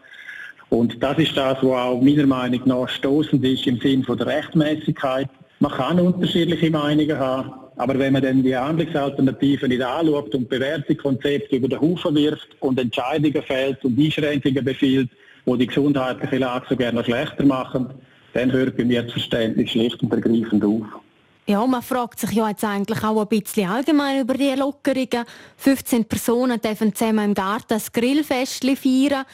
Und 0.70 1.02
das 1.02 1.18
ist 1.18 1.36
das, 1.36 1.58
was 1.62 1.64
auch 1.64 2.00
meiner 2.00 2.26
Meinung 2.26 2.62
nach 2.64 2.88
stoßend 2.88 3.44
ist 3.44 3.66
im 3.66 3.78
Sinne 3.78 4.04
der 4.04 4.26
Rechtmäßigkeit. 4.26 5.28
Man 5.60 5.70
kann 5.70 6.00
unterschiedliche 6.00 6.70
Meinungen 6.70 7.18
haben, 7.18 7.52
aber 7.76 7.98
wenn 7.98 8.12
man 8.12 8.22
dann 8.22 8.42
die 8.42 8.56
Handlungsalternativen 8.56 9.68
nicht 9.68 9.82
anschaut 9.82 10.34
und 10.34 10.48
bewährte 10.48 10.94
Konzepte 10.96 11.56
über 11.56 11.68
den 11.68 11.80
Haufen 11.80 12.14
wirft 12.16 12.48
und 12.60 12.78
Entscheidungen 12.78 13.42
fällt 13.42 13.84
und 13.84 13.98
Einschränkungen 13.98 14.64
befiehlt, 14.64 15.10
die 15.46 15.58
die 15.58 15.66
gesundheitliche 15.66 16.38
Lage 16.38 16.66
so 16.68 16.76
gerne 16.76 17.04
schlechter 17.04 17.44
machen, 17.44 17.88
dann 18.32 18.50
hört 18.50 18.76
bei 18.76 18.84
mir 18.84 19.02
das 19.02 19.12
Verständnis 19.12 19.70
schlicht 19.70 20.02
und 20.02 20.12
ergreifend 20.12 20.64
auf. 20.64 21.03
Ja, 21.46 21.66
man 21.66 21.82
fragt 21.82 22.20
sich 22.20 22.30
ja 22.30 22.48
jetzt 22.48 22.64
eigentlich 22.64 23.04
auch 23.04 23.20
ein 23.20 23.28
bisschen 23.28 23.68
allgemein 23.68 24.22
über 24.22 24.32
die 24.32 24.54
Lockerungen. 24.54 25.26
15 25.58 26.06
Personen 26.06 26.58
dürfen 26.58 26.94
zusammen 26.94 27.22
im 27.22 27.34
Garten 27.34 27.66
das 27.68 27.92
Grillfest 27.92 28.64
feiern, 28.64 29.26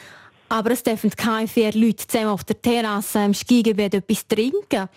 aber 0.49 0.71
es 0.71 0.83
dürfen 0.83 1.09
keine 1.11 1.47
vier 1.47 1.71
Leute 1.71 2.05
zusammen 2.05 2.31
auf 2.31 2.43
der 2.43 2.61
Terrasse 2.61 3.23
im 3.23 3.33
Skigebiet 3.33 3.93
etwas 3.93 4.27
trinken. 4.27 4.89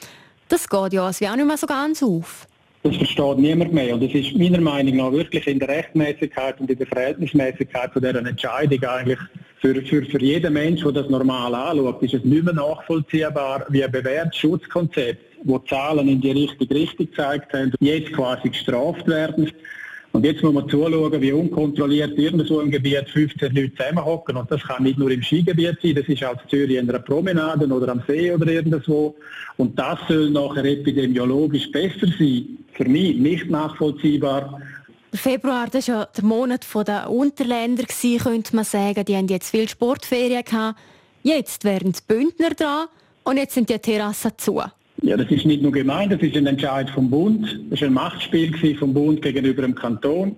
Das 0.48 0.68
geht 0.68 0.92
ja 0.92 1.06
also 1.06 1.24
auch 1.26 1.36
nicht 1.36 1.46
mehr 1.46 1.56
so 1.56 1.68
ganz 1.68 2.02
auf. 2.02 2.48
Das 2.82 2.96
versteht 2.96 3.38
niemand 3.38 3.72
mehr. 3.72 3.94
Und 3.94 4.02
es 4.02 4.12
ist 4.12 4.36
meiner 4.36 4.60
Meinung 4.60 4.96
nach 4.96 5.12
wirklich 5.12 5.46
in 5.46 5.60
der 5.60 5.68
Rechtmäßigkeit 5.68 6.60
und 6.60 6.68
in 6.68 6.78
der 6.78 6.86
Verhältnismäßigkeit 6.88 7.92
von 7.92 8.02
dieser 8.02 8.26
Entscheidung 8.26 8.82
eigentlich 8.82 9.20
für, 9.60 9.74
für, 9.82 10.04
für 10.04 10.20
jeden 10.20 10.52
Menschen, 10.52 10.92
der 10.92 11.04
das 11.04 11.10
normal 11.10 11.54
anschaut, 11.54 12.02
ist 12.02 12.14
es 12.14 12.24
nicht 12.24 12.44
mehr 12.44 12.54
nachvollziehbar, 12.54 13.64
wie 13.68 13.84
ein 13.84 13.92
bewährtes 13.92 14.36
Schutzkonzept 14.36 15.33
wo 15.44 15.58
Zahlen 15.60 16.08
in 16.08 16.20
die 16.20 16.32
richtige 16.32 16.74
Richtung 16.74 17.06
gezeigt 17.06 17.52
haben, 17.52 17.72
jetzt 17.80 18.12
quasi 18.12 18.48
gestraft 18.48 19.06
werden. 19.06 19.52
Und 20.12 20.24
jetzt 20.24 20.42
muss 20.44 20.54
man 20.54 20.68
zuschauen, 20.68 21.20
wie 21.20 21.32
unkontrolliert 21.32 22.16
irgendwo 22.16 22.60
im 22.60 22.70
Gebiet 22.70 23.08
15 23.08 23.52
Leute 23.52 23.74
zusammenhocken. 23.74 24.36
Und 24.36 24.48
das 24.48 24.62
kann 24.62 24.84
nicht 24.84 24.96
nur 24.96 25.10
im 25.10 25.22
Skigebiet 25.22 25.78
sein, 25.82 25.96
das 25.96 26.06
ist 26.06 26.22
als 26.22 26.40
Zürich 26.48 26.76
in 26.76 26.88
einer 26.88 27.00
Promenade 27.00 27.66
oder 27.66 27.88
am 27.90 28.02
See 28.06 28.32
oder 28.32 28.46
irgendwo. 28.46 29.16
Und 29.56 29.76
das 29.76 29.98
soll 30.08 30.30
nachher 30.30 30.64
epidemiologisch 30.64 31.70
besser 31.72 32.06
sein. 32.16 32.58
Für 32.74 32.84
mich 32.84 33.16
nicht 33.16 33.50
nachvollziehbar. 33.50 34.60
Der 35.12 35.18
Februar 35.18 35.66
das 35.70 35.88
war 35.88 35.96
ja 35.96 36.08
der 36.16 36.24
Monat 36.24 36.64
der 36.86 37.10
Unterländer, 37.10 37.84
könnte 38.22 38.54
man 38.54 38.64
sagen. 38.64 39.04
Die 39.04 39.16
haben 39.16 39.26
jetzt 39.26 39.50
viel 39.50 39.68
Sportferien 39.68 40.44
gehabt. 40.44 40.78
Jetzt 41.24 41.64
wären 41.64 41.90
die 41.90 42.00
Bündner 42.06 42.50
dran 42.50 42.86
und 43.24 43.36
jetzt 43.36 43.54
sind 43.54 43.68
die 43.68 43.78
Terrassen 43.80 44.32
zu. 44.36 44.62
Ja, 45.02 45.16
das 45.16 45.30
ist 45.30 45.44
nicht 45.44 45.62
nur 45.62 45.72
gemeint, 45.72 46.12
das 46.12 46.20
ist 46.20 46.36
ein 46.36 46.46
Entscheid 46.46 46.88
vom 46.90 47.10
Bund. 47.10 47.60
Das 47.70 47.80
war 47.80 47.88
ein 47.88 47.94
Machtspiel 47.94 48.76
vom 48.76 48.94
Bund 48.94 49.22
gegenüber 49.22 49.62
dem 49.62 49.74
Kanton. 49.74 50.36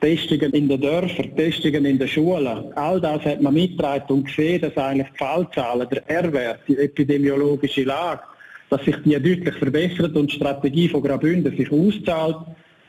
Testungen 0.00 0.52
in 0.52 0.68
den 0.68 0.80
Dörfern, 0.80 1.34
Testungen 1.34 1.84
in 1.84 1.98
den 1.98 2.06
Schulen, 2.06 2.72
all 2.76 3.00
das 3.00 3.24
hat 3.24 3.42
man 3.42 3.54
mitgetragen 3.54 4.04
und 4.08 4.26
gesehen, 4.26 4.60
dass 4.60 4.76
eigentlich 4.76 5.08
die 5.08 5.18
Fallzahlen, 5.18 5.88
der 5.90 6.08
R-Wert, 6.08 6.60
die 6.68 6.76
epidemiologische 6.76 7.82
Lage, 7.82 8.22
dass 8.70 8.84
sich 8.84 8.94
die 9.04 9.14
deutlich 9.14 9.54
verbessert 9.56 10.14
und 10.14 10.30
die 10.30 10.36
Strategie 10.36 10.88
von 10.88 11.02
Graubünden 11.02 11.56
sich 11.56 11.72
auszahlt. 11.72 12.36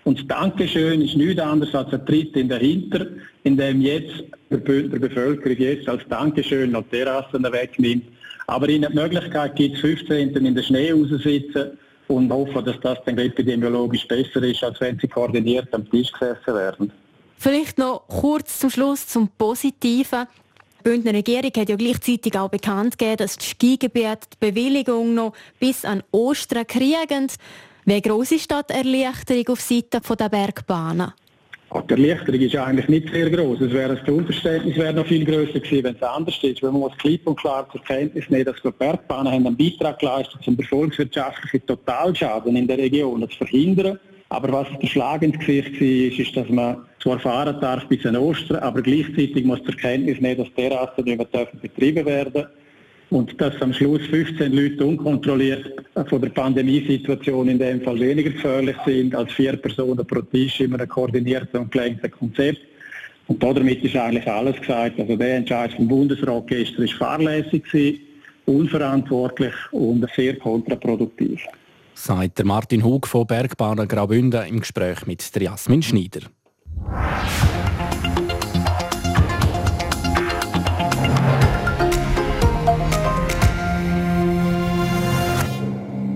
Und 0.04 0.20
das 0.20 0.28
Dankeschön 0.28 1.02
ist 1.02 1.16
nichts 1.16 1.42
anderes 1.42 1.74
als 1.74 1.92
ein 1.94 2.06
Tritt 2.06 2.36
in 2.36 2.48
dahinter, 2.48 3.08
in 3.44 3.58
dem 3.58 3.82
jetzt 3.82 4.24
der 4.52 4.58
Bündner 4.58 5.00
Bevölkerung 5.00 5.58
jetzt 5.58 5.90
als 5.90 6.04
Dankeschön 6.10 6.72
noch 6.72 6.88
Terrassen 6.90 7.44
wegnimmt 7.44 8.06
aber 8.50 8.70
ihnen 8.70 8.92
die 8.92 8.98
Möglichkeit 8.98 9.56
gibt, 9.56 9.78
15. 9.78 10.36
in 10.36 10.56
den 10.56 10.64
Schnee 10.64 10.92
rauszusitzen 10.92 11.78
und 12.08 12.32
hoffen, 12.32 12.66
dass 12.66 12.80
das 12.82 12.98
dann 13.06 13.18
epidemiologisch 13.18 14.08
besser 14.08 14.42
ist, 14.44 14.64
als 14.64 14.82
wenn 14.82 15.00
sie 15.00 15.08
koordiniert 15.08 15.74
am 15.74 15.90
Tisch 15.90 16.12
gesessen 16.12 16.56
werden. 16.56 16.92
Vielleicht 17.38 17.78
noch 17.78 18.04
kurz 18.08 18.60
zum 18.60 18.70
Schluss 18.70 19.08
zum 19.08 19.30
Positiven. 19.30 20.28
Die 20.80 20.84
Bündner 20.84 21.14
Regierung 21.14 21.52
hat 21.56 21.70
ja 21.70 21.76
gleichzeitig 21.76 22.38
auch 22.38 22.50
bekannt 22.50 22.98
gegeben, 22.98 23.18
dass 23.18 23.38
die 23.38 23.46
Skigebiete 23.46 24.28
die 24.34 24.52
Bewilligung 24.52 25.14
noch 25.14 25.34
bis 25.60 25.86
an 25.86 26.04
Ostern 26.12 26.66
kriegen. 26.66 27.28
Wie 27.86 28.02
groß 28.02 28.32
ist 28.34 28.52
die 28.52 28.74
Erleichterung 28.74 29.48
auf 29.50 29.62
Seite 29.62 30.02
der 30.02 30.30
Bergbahnen? 30.30 31.14
Die 31.72 31.94
Erleichterung 31.94 32.42
ist 32.42 32.56
eigentlich 32.56 32.88
nicht 32.88 33.14
sehr 33.14 33.30
groß. 33.30 33.62
Es 33.62 33.72
wäre 33.72 33.96
das 33.96 34.08
Unverständnis 34.08 34.76
wäre 34.76 34.94
noch 34.94 35.06
viel 35.06 35.24
größer 35.24 35.60
gewesen, 35.60 35.84
wenn 35.84 35.96
es 35.96 36.02
anders 36.02 36.40
ist. 36.42 36.64
Wenn 36.64 36.72
man 36.72 36.82
muss 36.82 36.98
klipp 36.98 37.28
und 37.28 37.38
klar 37.40 37.68
zur 37.72 37.84
Kenntnis 37.84 38.28
nehmen, 38.30 38.46
dass 38.46 38.56
die 38.64 38.72
Bergbahnen 38.72 39.32
haben 39.32 39.46
einen 39.46 39.56
Beitrag 39.56 40.00
geleistet, 40.00 40.40
um 40.48 40.58
den 40.58 40.66
volkswirtschaftlichen 40.66 41.66
Totalschaden 41.68 42.56
in 42.56 42.68
der 42.68 42.80
Region 42.80 43.22
zu 43.30 43.38
verhindern. 43.38 44.00
Aber 44.30 44.52
was 44.52 44.68
der 44.82 44.88
Schlag 44.88 45.22
ins 45.22 45.38
Gesicht 45.38 45.80
war, 45.80 46.26
ist, 46.26 46.38
dass 46.38 46.50
man 46.50 46.78
zwar 47.02 47.20
fahren 47.20 47.60
darf 47.62 47.88
bis 47.88 48.06
an 48.06 48.16
Ostern, 48.16 48.58
aber 48.58 48.82
gleichzeitig 48.82 49.44
muss 49.44 49.64
zur 49.64 49.76
Kenntnis 49.76 50.20
nehmen, 50.20 50.44
dass 50.44 50.54
Terrassen 50.56 51.04
nicht 51.04 51.18
mehr 51.18 51.48
betrieben 51.62 52.06
werden 52.06 52.34
dürfen 52.34 52.59
und 53.10 53.40
dass 53.42 53.60
am 53.62 53.74
Schluss 53.74 54.02
15 54.10 54.54
Leute 54.54 54.86
unkontrolliert 54.86 55.84
von 56.08 56.22
der 56.22 56.30
Pandemiesituation 56.30 57.50
in 57.50 57.60
dem 57.60 57.82
Fall 57.82 58.00
weniger 58.00 58.30
gefährlich 58.30 58.76
sind 58.86 59.16
als 59.16 59.32
vier 59.34 59.58
Personen 59.58 60.06
pro 60.06 60.22
Tisch 60.22 60.60
in 60.60 60.74
einem 60.74 60.88
koordinierten 60.88 61.62
und 61.62 61.72
gelenkten 61.72 62.12
Konzept. 62.12 62.60
Und 63.28 63.42
damit 63.44 63.84
ist 63.84 63.96
eigentlich 63.96 64.28
alles 64.28 64.60
gesagt. 64.60 65.00
Also 65.00 65.16
der 65.16 65.38
Entscheid 65.38 65.72
vom 65.74 65.88
Bundesrat 65.88 66.48
gestern 66.48 66.88
war 66.88 66.98
fahrlässig, 66.98 68.02
unverantwortlich 68.46 69.54
und 69.72 70.08
sehr 70.16 70.38
kontraproduktiv. 70.38 71.42
Sagt 71.94 72.44
Martin 72.44 72.84
Hug 72.84 73.08
von 73.08 73.28
Bergbahnen 73.28 73.88
Graubünden 73.88 74.48
im 74.48 74.60
Gespräch 74.62 75.06
mit 75.06 75.22
Jasmin 75.36 75.84
Schneider. 75.84 76.22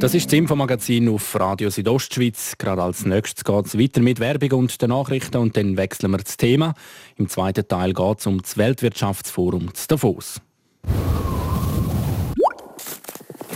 Das 0.03 0.13
ist 0.13 0.25
das 0.25 0.33
Infomagazin 0.33 1.07
auf 1.07 1.39
Radio 1.39 1.69
Südostschweiz. 1.69 2.55
Gerade 2.57 2.83
als 2.83 3.05
nächstes 3.05 3.45
geht 3.45 3.65
es 3.67 3.79
weiter 3.79 4.01
mit 4.01 4.19
Werbung 4.19 4.59
und 4.59 4.81
den 4.81 4.89
Nachrichten 4.89 5.37
und 5.37 5.55
dann 5.55 5.77
wechseln 5.77 6.11
wir 6.11 6.17
das 6.17 6.35
Thema. 6.35 6.73
Im 7.15 7.29
zweiten 7.29 7.65
Teil 7.65 7.93
geht 7.93 8.19
es 8.19 8.27
um 8.27 8.41
das 8.41 8.57
Weltwirtschaftsforum 8.57 9.71
Davos. 9.87 10.41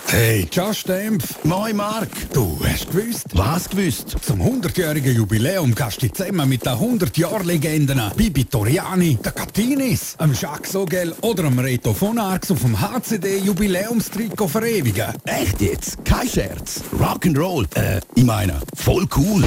Hey, 0.10 0.48
Just 0.50 0.88
Dempf. 0.88 1.44
Moin 1.44 1.76
Mark. 1.76 2.08
Du 2.32 2.58
hast 2.64 2.90
gewusst? 2.90 3.26
Was 3.34 3.70
gewusst? 3.70 4.16
Zum 4.22 4.42
100-jährigen 4.42 5.14
Jubiläum 5.14 5.76
kannst 5.76 6.02
du 6.02 6.08
zusammen 6.12 6.48
mit 6.48 6.66
den 6.66 6.74
100-Jahr-Legenden 6.76 8.02
Bibi 8.16 8.46
Toriani, 8.46 9.18
der 9.24 9.34
Catinis, 9.34 10.16
dem 10.16 10.34
Jacques 10.34 10.72
Sogel 10.72 11.14
oder 11.22 11.44
dem 11.44 11.60
Reto 11.60 11.94
von 11.94 12.18
Arx 12.18 12.52
auf 12.52 12.62
dem 12.62 12.80
HCD-Jubiläumstrikot 12.80 14.48
verewigen. 14.48 15.14
Echt 15.26 15.60
jetzt? 15.60 16.06
Kein 16.06 16.30
Scherz. 16.30 16.82
Rock'n'Roll. 16.98 17.68
Äh, 17.76 18.00
ich 18.16 18.24
meine, 18.24 18.62
voll 18.76 19.06
cool. 19.18 19.44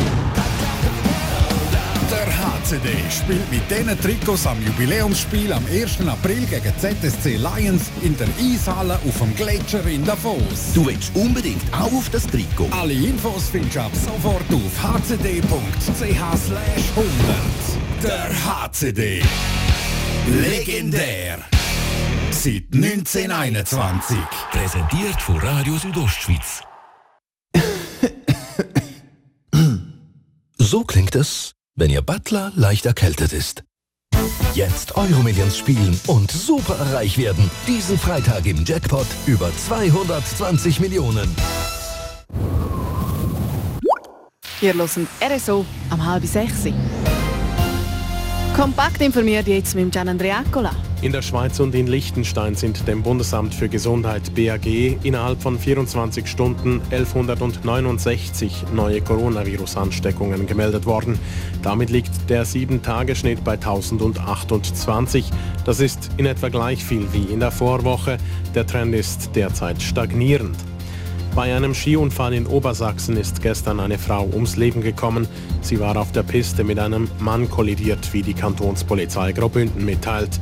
Der 2.11 2.27
HCD 2.27 2.89
spielt 3.09 3.51
mit 3.53 3.71
diesen 3.71 4.01
Trikots 4.01 4.45
am 4.45 4.61
Jubiläumsspiel 4.67 5.53
am 5.53 5.65
1. 5.67 6.01
April 6.09 6.45
gegen 6.47 6.73
ZSC 6.77 7.37
Lions 7.37 7.85
in 8.03 8.17
der 8.17 8.27
Eishalle 8.37 8.95
auf 8.95 9.19
dem 9.19 9.33
Gletscher 9.37 9.87
in 9.87 10.05
Davos. 10.05 10.73
Du 10.75 10.85
willst 10.87 11.15
unbedingt 11.15 11.63
auch 11.73 11.93
auf 11.93 12.11
das 12.11 12.27
Trikot. 12.27 12.69
Alle 12.73 12.95
Infos 12.95 13.51
findest 13.51 13.77
du 13.77 13.81
ab 13.81 13.93
sofort 13.95 14.43
auf 14.53 15.09
hcd.ch 15.09 16.03
100. 16.03 16.53
Der 18.03 18.29
HCD. 18.45 19.23
Legendär. 20.27 21.39
Seit 22.33 22.65
1921. 22.75 24.19
Präsentiert 24.51 25.23
von 25.23 25.39
Radio 25.39 25.77
Südostschweiz. 25.77 26.63
so 30.59 30.83
klingt 30.83 31.15
es 31.15 31.55
wenn 31.77 31.91
Ihr 31.91 32.03
Butler 32.03 32.53
leicht 32.55 32.87
erkältet 32.87 33.33
ist. 33.33 33.63
Jetzt 34.55 34.97
Euromillions 34.97 35.57
spielen 35.57 35.99
und 36.09 36.31
super 36.31 36.77
reich 36.93 37.17
werden. 37.17 37.51
Diesen 37.67 37.99
Freitag 37.99 38.47
im 38.47 38.65
Jackpot 38.65 39.07
über 39.27 39.51
220 39.57 40.81
Millionen. 40.81 41.35
Wir 44.61 44.75
hören 44.75 45.09
RSO 45.23 45.65
am 45.89 46.05
halb 46.05 46.25
sechs. 46.27 46.65
Kompakt 48.55 49.01
informiert 49.01 49.47
jetzt 49.47 49.75
mit 49.75 49.91
Gian 49.93 50.09
Andreacola. 50.09 50.73
In 51.03 51.13
der 51.13 51.23
Schweiz 51.23 51.59
und 51.61 51.75
in 51.75 51.87
Liechtenstein 51.87 52.55
sind 52.55 52.87
dem 52.87 53.03
Bundesamt 53.03 53.55
für 53.55 53.71
Gesundheit 53.71 54.35
BAG 54.35 54.67
innerhalb 55.03 55.41
von 55.41 55.59
24 55.59 56.27
Stunden 56.27 56.83
1169 56.91 58.65
neue 58.75 59.01
Coronavirus-Ansteckungen 59.01 60.47
gemeldet 60.47 60.85
worden. 60.85 61.19
Damit 61.63 61.89
liegt 61.89 62.29
der 62.29 62.45
7-Tage-Schnitt 62.45 63.43
bei 63.43 63.53
1028. 63.53 65.31
Das 65.65 65.81
ist 65.81 66.11
in 66.19 66.27
etwa 66.27 66.51
gleich 66.51 66.85
viel 66.85 67.11
wie 67.15 67.33
in 67.33 67.41
der 67.41 67.51
Vorwoche. 67.51 68.19
Der 68.55 68.67
Trend 68.67 68.95
ist 68.95 69.31
derzeit 69.35 69.81
stagnierend. 69.81 70.55
Bei 71.35 71.55
einem 71.57 71.75
Skiunfall 71.75 72.35
in 72.35 72.47
Obersachsen 72.47 73.17
ist 73.17 73.41
gestern 73.41 73.81
eine 73.81 73.99
Frau 73.99 74.29
ums 74.35 74.57
Leben 74.57 74.83
gekommen. 74.83 75.27
Sie 75.63 75.81
war 75.81 75.97
auf 75.97 76.13
der 76.13 76.25
Piste 76.25 76.63
mit 76.63 76.79
einem 76.79 77.09
Mann 77.21 77.49
kollidiert, 77.49 78.13
wie 78.13 78.23
die 78.23 78.35
Kantonspolizei 78.35 79.33
Graubünden 79.33 79.85
mitteilt. 79.85 80.41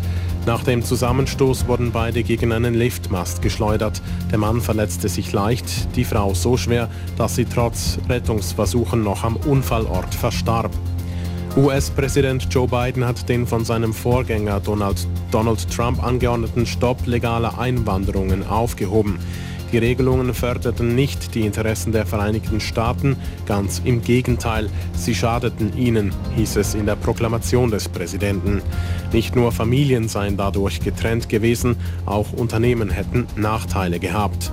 Nach 0.48 0.64
dem 0.64 0.82
Zusammenstoß 0.82 1.68
wurden 1.68 1.92
beide 1.92 2.22
gegen 2.22 2.52
einen 2.52 2.72
Liftmast 2.72 3.42
geschleudert. 3.42 4.00
Der 4.30 4.38
Mann 4.38 4.62
verletzte 4.62 5.10
sich 5.10 5.30
leicht, 5.34 5.94
die 5.94 6.04
Frau 6.04 6.32
so 6.32 6.56
schwer, 6.56 6.88
dass 7.18 7.34
sie 7.34 7.44
trotz 7.44 7.98
Rettungsversuchen 8.08 9.02
noch 9.02 9.24
am 9.24 9.36
Unfallort 9.36 10.14
verstarb. 10.14 10.70
US-Präsident 11.54 12.48
Joe 12.50 12.66
Biden 12.66 13.04
hat 13.04 13.28
den 13.28 13.46
von 13.46 13.66
seinem 13.66 13.92
Vorgänger 13.92 14.60
Donald, 14.60 15.06
Donald 15.30 15.70
Trump 15.70 16.02
angeordneten 16.02 16.64
Stopp 16.64 17.06
legaler 17.06 17.58
Einwanderungen 17.58 18.46
aufgehoben. 18.48 19.18
Die 19.70 19.78
Regelungen 19.78 20.32
förderten 20.32 20.94
nicht 20.94 21.34
die 21.34 21.42
Interessen 21.42 21.92
der 21.92 22.06
Vereinigten 22.06 22.58
Staaten, 22.58 23.16
ganz 23.44 23.82
im 23.84 24.02
Gegenteil, 24.02 24.70
sie 24.94 25.14
schadeten 25.14 25.76
ihnen, 25.76 26.12
hieß 26.36 26.56
es 26.56 26.74
in 26.74 26.86
der 26.86 26.96
Proklamation 26.96 27.70
des 27.70 27.88
Präsidenten. 27.88 28.62
Nicht 29.12 29.36
nur 29.36 29.52
Familien 29.52 30.08
seien 30.08 30.38
dadurch 30.38 30.80
getrennt 30.80 31.28
gewesen, 31.28 31.76
auch 32.06 32.32
Unternehmen 32.32 32.88
hätten 32.88 33.26
Nachteile 33.36 33.98
gehabt. 33.98 34.52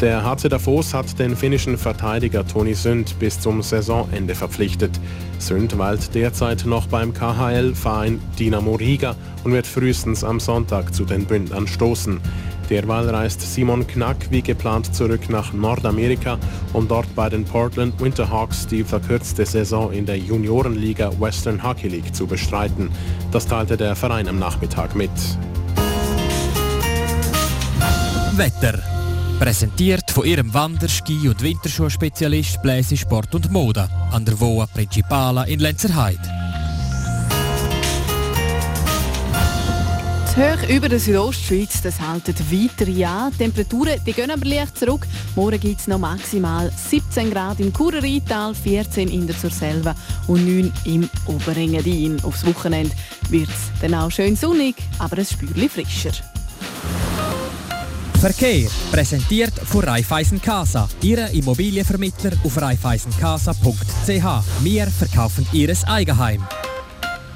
Der 0.00 0.24
HC 0.24 0.48
Davos 0.48 0.94
hat 0.94 1.16
den 1.20 1.36
finnischen 1.36 1.78
Verteidiger 1.78 2.44
Toni 2.44 2.74
Sünd 2.74 3.16
bis 3.20 3.38
zum 3.38 3.62
Saisonende 3.62 4.34
verpflichtet. 4.34 4.90
Sünd 5.38 5.78
weilt 5.78 6.12
derzeit 6.16 6.66
noch 6.66 6.88
beim 6.88 7.14
KHL-Verein 7.14 8.18
Dinamo 8.36 8.74
Riga 8.74 9.14
und 9.44 9.52
wird 9.52 9.68
frühestens 9.68 10.24
am 10.24 10.40
Sonntag 10.40 10.92
zu 10.92 11.04
den 11.04 11.26
Bündnern 11.26 11.68
stoßen. 11.68 12.20
Derweil 12.72 13.10
reist 13.10 13.42
Simon 13.42 13.86
Knack 13.86 14.16
wie 14.30 14.40
geplant 14.40 14.94
zurück 14.94 15.28
nach 15.28 15.52
Nordamerika, 15.52 16.38
um 16.72 16.88
dort 16.88 17.14
bei 17.14 17.28
den 17.28 17.44
Portland 17.44 18.00
Winterhawks 18.00 18.66
die 18.66 18.82
verkürzte 18.82 19.44
Saison 19.44 19.92
in 19.92 20.06
der 20.06 20.16
Juniorenliga 20.16 21.10
Western 21.20 21.62
Hockey 21.62 21.88
League 21.88 22.14
zu 22.14 22.26
bestreiten. 22.26 22.90
Das 23.30 23.46
teilte 23.46 23.76
der 23.76 23.94
Verein 23.94 24.26
am 24.26 24.38
Nachmittag 24.38 24.94
mit. 24.94 25.10
Wetter. 28.36 28.78
Präsentiert 29.38 30.10
von 30.10 30.24
ihrem 30.24 30.54
Wander-, 30.54 30.88
Ski- 30.88 31.28
und 31.28 31.42
Winterschuhspezialist 31.42 32.62
Bläse 32.62 32.96
Sport 32.96 33.34
und 33.34 33.52
Mode 33.52 33.86
an 34.12 34.24
der 34.24 34.40
Voa 34.40 34.64
Principala 34.64 35.44
in 35.44 35.60
Lenzerheide. 35.60 36.41
Hoch 40.36 40.68
über 40.68 40.88
der 40.88 40.98
Südostschweiz, 40.98 41.82
das 41.82 42.00
halten 42.00 42.34
weiter. 42.50 42.86
Die 42.86 43.36
Temperaturen 43.36 44.00
die 44.06 44.14
gehen 44.14 44.30
aber 44.30 44.46
leicht 44.46 44.78
zurück. 44.78 45.06
Morgen 45.36 45.60
gibt 45.60 45.80
es 45.80 45.88
noch 45.88 45.98
maximal 45.98 46.72
17 46.90 47.30
Grad 47.30 47.60
im 47.60 47.70
Churer 47.70 48.00
14 48.00 49.08
in 49.08 49.26
der 49.26 49.36
Surselva 49.36 49.94
und 50.28 50.46
9 50.46 50.72
im 50.86 51.10
Oberengadin. 51.26 52.18
Aufs 52.24 52.46
Wochenende 52.46 52.94
wird 53.28 53.50
es 53.50 53.82
dann 53.82 53.94
auch 53.94 54.10
schön 54.10 54.34
sonnig, 54.34 54.76
aber 54.98 55.18
ein 55.18 55.26
Spürchen 55.26 55.68
frischer. 55.68 56.12
Verkehr 58.18 58.70
präsentiert 58.90 59.52
von 59.52 59.84
Raiffeisen 59.84 60.40
Casa, 60.40 60.88
Ihre 61.02 61.30
Immobilienvermittler 61.32 62.32
auf 62.42 62.56
raiffeisencasa.ch. 62.56 64.62
Wir 64.62 64.86
verkaufen 64.86 65.46
Ihres 65.52 65.84
Eigenheim. 65.84 66.42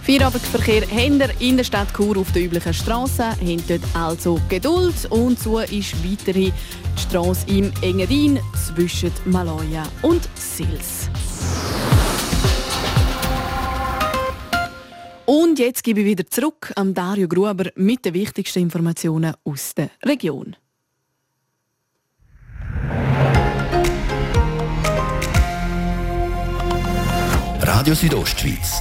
Feierabendverkehr 0.07 0.83
haben 0.88 1.21
in 1.40 1.57
der 1.57 1.64
Stadt 1.64 1.92
Chur 1.92 2.16
auf 2.16 2.31
der 2.31 2.45
üblichen 2.45 2.73
Straße, 2.73 3.25
haben 3.25 3.83
also 3.92 4.40
Geduld 4.49 4.95
und 5.11 5.37
so 5.37 5.59
ist 5.59 5.97
weiterhin 6.05 6.53
die 6.97 7.01
Straße 7.01 7.45
im 7.49 7.73
Engadin 7.83 8.38
zwischen 8.55 9.11
Maloja 9.25 9.83
und 10.03 10.29
Sils. 10.37 11.11
Und 15.25 15.59
jetzt 15.59 15.83
gebe 15.83 16.03
ich 16.03 16.07
wieder 16.07 16.25
zurück 16.25 16.73
an 16.77 16.95
Dario 16.95 17.27
Gruber 17.27 17.71
mit 17.75 18.05
den 18.05 18.14
wichtigsten 18.14 18.61
Informationen 18.61 19.35
aus 19.42 19.75
der 19.75 19.90
Region. 20.05 20.55
Radio 27.61 27.95
Südostschweiz, 27.95 28.81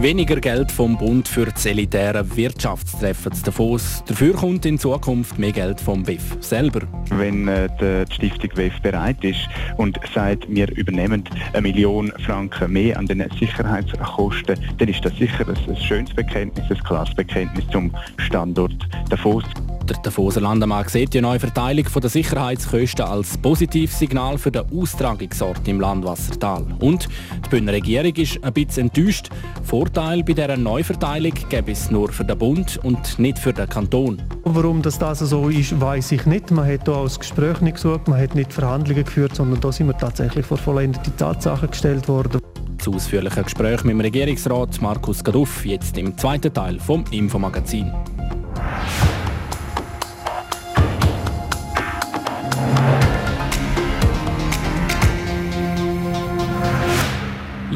Weniger 0.00 0.36
Geld 0.36 0.70
vom 0.70 0.96
Bund 0.96 1.26
für 1.26 1.46
das 1.46 1.66
elitäre 1.66 2.36
Wirtschaftstreffen 2.36 3.32
zu 3.32 3.42
Davos. 3.42 4.04
Dafür 4.06 4.32
kommt 4.32 4.64
in 4.64 4.78
Zukunft 4.78 5.40
mehr 5.40 5.50
Geld 5.50 5.80
vom 5.80 6.06
WEF 6.06 6.36
selber. 6.38 6.82
Wenn 7.10 7.48
äh, 7.48 7.68
die 7.80 8.14
Stiftung 8.14 8.50
WEF 8.54 8.80
bereit 8.80 9.24
ist 9.24 9.48
und 9.76 9.98
sagt, 10.14 10.48
wir 10.48 10.70
übernehmen 10.76 11.24
eine 11.52 11.62
Million 11.62 12.12
Franken 12.24 12.72
mehr 12.74 12.96
an 12.96 13.06
den 13.06 13.28
Sicherheitskosten, 13.40 14.56
dann 14.78 14.88
ist 14.88 15.04
das 15.04 15.16
sicher 15.16 15.44
ein, 15.48 15.56
ein 15.68 15.76
schönes 15.76 16.14
Bekenntnis, 16.14 16.70
ein 16.70 16.78
klares 16.84 17.12
Bekenntnis 17.16 17.66
zum 17.72 17.92
Standort 18.18 18.88
Davos. 19.10 19.42
Der 19.88 19.96
Davoser 19.96 20.42
Landemann 20.42 20.86
sieht 20.86 21.14
die 21.14 21.20
neue 21.22 21.40
Verteilung 21.40 21.86
der 22.02 22.10
Sicherheitskosten 22.10 23.06
als 23.06 23.38
positives 23.38 23.98
Signal 23.98 24.36
für 24.36 24.50
den 24.50 24.64
Austragungsort 24.70 25.66
im 25.66 25.80
Landwassertal. 25.80 26.66
Und 26.80 27.08
die 27.46 27.48
Bündner 27.48 27.72
Regierung 27.72 28.12
ist 28.16 28.44
ein 28.44 28.52
bisschen 28.52 28.88
enttäuscht. 28.88 29.30
Vorteil 29.64 30.22
bei 30.22 30.34
dieser 30.34 30.58
Neuverteilung 30.58 31.32
gäbe 31.48 31.72
es 31.72 31.90
nur 31.90 32.12
für 32.12 32.26
den 32.26 32.36
Bund 32.36 32.78
und 32.82 33.18
nicht 33.18 33.38
für 33.38 33.54
den 33.54 33.66
Kanton. 33.66 34.20
Warum 34.44 34.82
das, 34.82 34.98
das 34.98 35.20
so 35.20 35.48
ist, 35.48 35.80
weiß 35.80 36.12
ich 36.12 36.26
nicht. 36.26 36.50
Man 36.50 36.70
hat 36.70 36.84
hier 36.84 36.94
auch 36.94 37.04
das 37.04 37.18
Gespräch 37.18 37.62
nicht 37.62 37.76
gesucht, 37.76 38.08
man 38.08 38.20
hat 38.20 38.34
nicht 38.34 38.52
Verhandlungen 38.52 39.04
geführt, 39.04 39.36
sondern 39.36 39.58
da 39.62 39.72
sind 39.72 39.86
wir 39.86 39.96
tatsächlich 39.96 40.44
vor 40.44 40.58
vollendete 40.58 41.16
Tatsachen 41.16 41.70
gestellt 41.70 42.08
worden. 42.08 42.42
Das 42.76 42.88
ausführliche 42.88 43.42
Gespräch 43.42 43.84
mit 43.84 43.94
dem 43.94 44.00
Regierungsrat 44.00 44.82
Markus 44.82 45.24
Gaduff 45.24 45.64
jetzt 45.64 45.96
im 45.96 46.16
zweiten 46.18 46.52
Teil 46.52 46.78
vom 46.78 47.04
Infomagazin. 47.10 47.90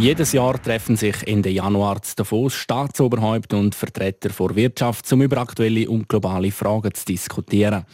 Jedes 0.03 0.33
Jahr 0.33 0.61
treffen 0.61 0.97
sich 0.97 1.15
Ende 1.29 1.49
Januar 1.49 2.03
zu 2.03 2.17
Davos 2.17 2.55
Staatsoberhäupter 2.55 3.57
und 3.57 3.77
Vertreter 3.77 4.31
der 4.31 4.57
Wirtschaft, 4.57 5.13
um 5.13 5.23
über 5.23 5.37
aktuelle 5.37 5.89
und 5.89 6.09
globale 6.09 6.51
Fragen 6.51 6.93
zu 6.93 7.05
diskutieren. 7.05 7.85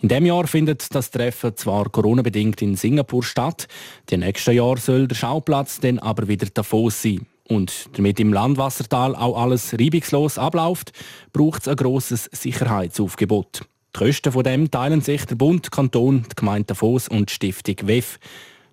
In 0.00 0.08
dem 0.08 0.26
Jahr 0.26 0.48
findet 0.48 0.92
das 0.92 1.12
Treffen 1.12 1.56
zwar 1.56 1.88
Corona-bedingt 1.88 2.62
in 2.62 2.74
Singapur 2.74 3.22
statt, 3.22 3.68
die 4.10 4.16
nächsten 4.16 4.56
Jahr 4.56 4.76
soll 4.76 5.06
der 5.06 5.14
Schauplatz 5.14 5.78
dann 5.78 6.00
aber 6.00 6.26
wieder 6.26 6.48
Davos 6.52 7.00
sein. 7.00 7.26
Und 7.46 7.96
damit 7.96 8.18
im 8.18 8.32
Landwassertal 8.32 9.14
auch 9.14 9.40
alles 9.40 9.72
reibungslos 9.74 10.38
abläuft, 10.38 10.90
braucht 11.32 11.62
es 11.62 11.68
ein 11.68 11.76
grosses 11.76 12.28
Sicherheitsaufgebot. 12.32 13.60
Die 13.94 13.98
Kosten 14.00 14.32
von 14.32 14.42
dem 14.42 14.68
teilen 14.68 15.00
sich 15.00 15.26
der 15.26 15.36
Bund, 15.36 15.70
Kanton, 15.70 16.24
die 16.28 16.34
Gemeinde 16.34 16.74
Davos 16.74 17.06
und 17.06 17.30
die 17.30 17.34
Stiftung 17.34 17.76
WEF. 17.86 18.18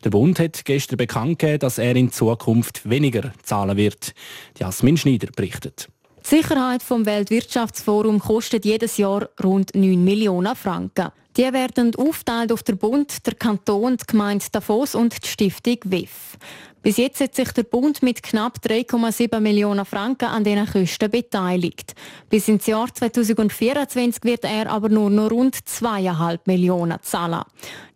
Der 0.03 0.11
Bund 0.11 0.39
hat 0.39 0.63
gestern 0.63 0.97
bekannt 0.97 1.39
gegeben, 1.39 1.59
dass 1.59 1.77
er 1.77 1.95
in 1.95 2.11
Zukunft 2.11 2.89
weniger 2.89 3.33
zahlen 3.43 3.75
wird. 3.75 4.13
Jasmin 4.57 4.95
Schneider 4.95 5.27
berichtet. 5.35 5.89
Die 6.23 6.35
Sicherheit 6.37 6.83
vom 6.83 7.05
Weltwirtschaftsforum 7.05 8.19
kostet 8.19 8.63
jedes 8.63 8.97
Jahr 8.97 9.29
rund 9.43 9.75
9 9.75 10.01
Millionen 10.01 10.55
Franken. 10.55 11.09
Die 11.35 11.53
werden 11.53 11.95
aufteilt 11.95 12.51
auf 12.51 12.63
den 12.63 12.77
Bund, 12.77 13.25
der 13.25 13.35
Kanton, 13.35 13.97
die 13.97 14.05
Gemeinde 14.05 14.45
Davos 14.51 14.95
und 14.95 15.23
die 15.23 15.27
Stiftung 15.27 15.77
WIF. 15.85 16.37
Bis 16.81 16.95
jetzt 16.95 17.19
hat 17.19 17.35
sich 17.35 17.51
der 17.51 17.63
Bund 17.63 18.01
mit 18.01 18.23
knapp 18.23 18.59
3,7 18.65 19.41
Millionen 19.41 19.85
Franken 19.85 20.29
an 20.29 20.45
diesen 20.45 20.65
Kosten 20.65 21.11
beteiligt. 21.11 21.93
Bis 22.29 22.47
ins 22.47 22.67
Jahr 22.67 22.93
2024 22.93 24.23
wird 24.23 24.45
er 24.45 24.69
aber 24.69 24.87
nur 24.87 25.09
noch 25.09 25.29
rund 25.29 25.57
2,5 25.57 26.39
Millionen 26.45 26.97
zahlen. 27.01 27.43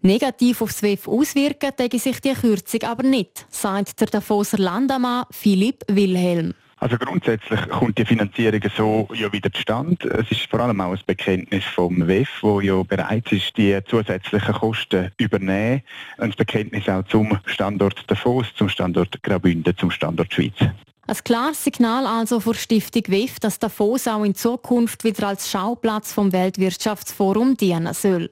Negativ 0.01 0.61
aufs 0.61 0.83
WEF 0.83 1.07
auswirken, 1.07 1.71
denke 1.79 1.97
sich 1.97 2.19
die 2.19 2.33
Kürzung 2.33 2.83
aber 2.83 3.03
nicht, 3.03 3.45
sagt 3.49 4.01
der 4.01 4.07
Davoser 4.07 4.57
Landamann 4.57 5.25
Philipp 5.31 5.85
Wilhelm. 5.87 6.53
Also 6.83 6.97
grundsätzlich 6.97 7.61
kommt 7.69 7.97
die 7.97 8.03
Finanzierung 8.03 8.59
so 8.75 9.07
ja 9.13 9.31
wieder 9.31 9.49
zustande. 9.53 10.05
Es 10.19 10.29
ist 10.31 10.49
vor 10.49 10.59
allem 10.59 10.81
auch 10.81 10.91
ein 10.91 10.99
Bekenntnis 11.07 11.63
vom 11.63 12.05
WEF, 12.09 12.27
wo 12.41 12.59
ja 12.59 12.83
bereit 12.83 13.31
ist, 13.31 13.55
die 13.55 13.79
zusätzlichen 13.87 14.53
Kosten 14.53 15.09
übernehmen. 15.17 15.81
Ein 16.17 16.31
Bekenntnis 16.31 16.89
auch 16.89 17.05
zum 17.05 17.39
Standort 17.45 18.03
Davos, 18.11 18.47
zum 18.57 18.67
Standort 18.67 19.23
Graubünden, 19.23 19.77
zum 19.77 19.91
Standort 19.91 20.33
Schweiz. 20.33 20.55
Ein 20.59 21.15
klares 21.23 21.63
Signal 21.63 22.05
also 22.05 22.41
vor 22.41 22.53
Stiftung 22.53 23.03
WEF, 23.07 23.39
dass 23.39 23.59
Davos 23.59 24.05
auch 24.05 24.25
in 24.25 24.35
Zukunft 24.35 25.05
wieder 25.05 25.29
als 25.29 25.49
Schauplatz 25.49 26.11
vom 26.11 26.33
Weltwirtschaftsforum 26.33 27.55
dienen 27.55 27.93
soll. 27.93 28.29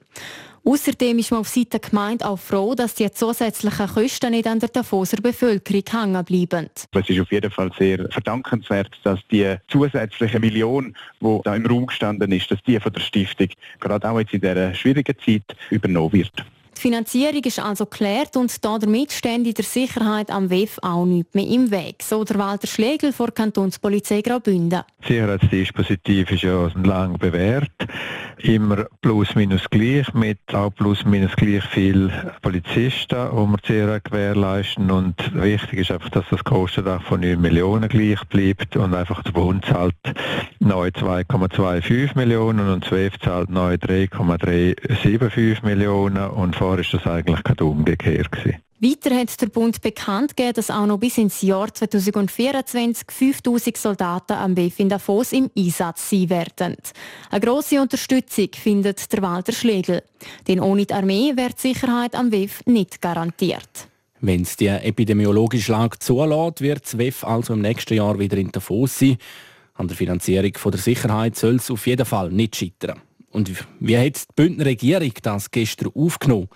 Außerdem 0.64 1.18
ist 1.18 1.32
man 1.32 1.40
auf 1.40 1.48
Seite 1.48 1.78
der 1.78 1.80
Gemeinde 1.80 2.24
auch 2.24 2.38
froh, 2.38 2.76
dass 2.76 2.94
die 2.94 3.10
zusätzlichen 3.10 3.88
Kosten 3.88 4.30
nicht 4.30 4.46
an 4.46 4.60
der 4.60 4.68
Davoser 4.68 5.16
Bevölkerung 5.16 5.82
hängen 5.90 6.24
bleiben. 6.24 6.70
Es 6.92 7.08
ist 7.08 7.20
auf 7.20 7.32
jeden 7.32 7.50
Fall 7.50 7.72
sehr 7.76 8.08
verdankenswert, 8.10 8.92
dass 9.02 9.18
die 9.30 9.56
zusätzliche 9.66 10.38
Million, 10.38 10.94
die 11.20 11.40
da 11.42 11.56
im 11.56 11.66
Raum 11.66 11.86
gestanden 11.86 12.30
ist, 12.30 12.48
dass 12.50 12.62
die 12.62 12.78
von 12.78 12.92
der 12.92 13.00
Stiftung 13.00 13.48
gerade 13.80 14.08
auch 14.08 14.20
jetzt 14.20 14.34
in 14.34 14.40
dieser 14.40 14.72
schwierigen 14.74 15.16
Zeit 15.18 15.56
übernommen 15.70 16.12
wird. 16.12 16.44
Die 16.76 16.80
Finanzierung 16.80 17.44
ist 17.44 17.58
also 17.58 17.86
geklärt 17.86 18.36
und 18.36 18.64
damit 18.64 19.12
stände 19.12 19.52
der 19.52 19.64
Sicherheit 19.64 20.30
am 20.30 20.50
WEF 20.50 20.78
auch 20.82 21.04
nicht 21.04 21.34
mehr 21.34 21.46
im 21.46 21.70
Weg, 21.70 22.02
so 22.02 22.24
der 22.24 22.38
Walter 22.38 22.66
Schlegel 22.66 23.12
vor 23.12 23.30
Kantonspolizei 23.30 24.20
Graubünden. 24.20 24.82
Sicherheitsdispositiv 25.06 26.30
ist 26.30 26.42
ja 26.42 26.70
lang 26.82 27.18
bewährt, 27.18 27.70
immer 28.38 28.86
plus 29.00 29.34
minus 29.34 29.68
gleich, 29.70 30.12
mit 30.14 30.38
auch 30.52 30.70
plus 30.70 31.04
minus 31.04 31.36
gleich 31.36 31.64
viel 31.64 32.10
Polizisten, 32.40 33.28
die 33.30 33.36
wir 33.36 33.58
sehr 33.66 34.00
gewährleisten 34.00 34.90
und 34.90 35.14
wichtig 35.34 35.80
ist 35.80 35.90
einfach, 35.90 36.10
dass 36.10 36.24
das 36.30 36.42
Kostendach 36.42 37.02
von 37.02 37.20
9 37.20 37.40
Millionen 37.40 37.88
gleich 37.88 38.22
bleibt 38.28 38.76
und 38.76 38.94
einfach 38.94 39.22
der 39.22 39.32
Bund 39.32 39.64
zahlt 39.66 39.94
neu 40.58 40.88
2,25 40.88 42.16
Millionen 42.16 42.68
und 42.68 42.84
das 42.84 42.92
WEF 42.92 43.18
zahlt 43.18 43.50
neu 43.50 43.76
3,375 43.76 45.62
Millionen 45.62 46.30
und 46.30 46.56
vor 46.62 46.78
ist 46.78 46.94
das 46.94 47.04
eigentlich 47.06 47.42
gerade 47.42 47.64
umgekehrt 47.64 48.30
gewesen. 48.30 48.58
Weiter 48.78 49.16
hat 49.16 49.40
der 49.40 49.48
Bund 49.48 49.80
bekannt 49.80 50.36
gegeben, 50.36 50.54
dass 50.54 50.70
auch 50.70 50.86
noch 50.86 50.98
bis 50.98 51.18
ins 51.18 51.42
Jahr 51.42 51.74
2024 51.74 53.04
5000 53.10 53.76
Soldaten 53.76 54.34
am 54.34 54.56
WEF 54.56 54.78
in 54.78 54.88
Davos 54.88 55.32
im 55.32 55.50
Einsatz 55.56 56.10
sein 56.10 56.30
werden. 56.30 56.76
Eine 57.30 57.40
grosse 57.40 57.80
Unterstützung 57.80 58.48
findet 58.54 59.12
der 59.12 59.22
Walter 59.22 59.52
Schlegel. 59.52 60.04
Denn 60.46 60.60
ohne 60.60 60.86
die 60.86 60.94
Armee 60.94 61.32
wäre 61.34 61.50
die 61.50 61.72
Sicherheit 61.72 62.14
am 62.14 62.30
WEF 62.30 62.64
nicht 62.66 63.00
garantiert. 63.00 63.88
Wenn 64.20 64.42
es 64.42 64.56
die 64.56 64.68
epidemiologische 64.68 65.72
Lage 65.72 65.98
zulässt, 65.98 66.60
wird 66.60 66.84
das 66.84 66.96
WEF 66.96 67.24
also 67.24 67.54
im 67.54 67.60
nächsten 67.60 67.94
Jahr 67.94 68.20
wieder 68.20 68.36
in 68.36 68.52
Davos 68.52 69.00
sein. 69.00 69.16
An 69.74 69.88
der 69.88 69.96
Finanzierung 69.96 70.52
der 70.52 70.80
Sicherheit 70.80 71.34
soll 71.34 71.56
es 71.56 71.72
auf 71.72 71.88
jeden 71.88 72.06
Fall 72.06 72.30
nicht 72.30 72.54
scheitern. 72.54 73.00
Und 73.32 73.50
wie 73.80 73.98
hat 73.98 74.16
die 74.16 74.32
Bündner 74.36 74.66
Regierung 74.66 75.12
das 75.22 75.50
gestern 75.50 75.90
aufgenommen? 75.94 76.48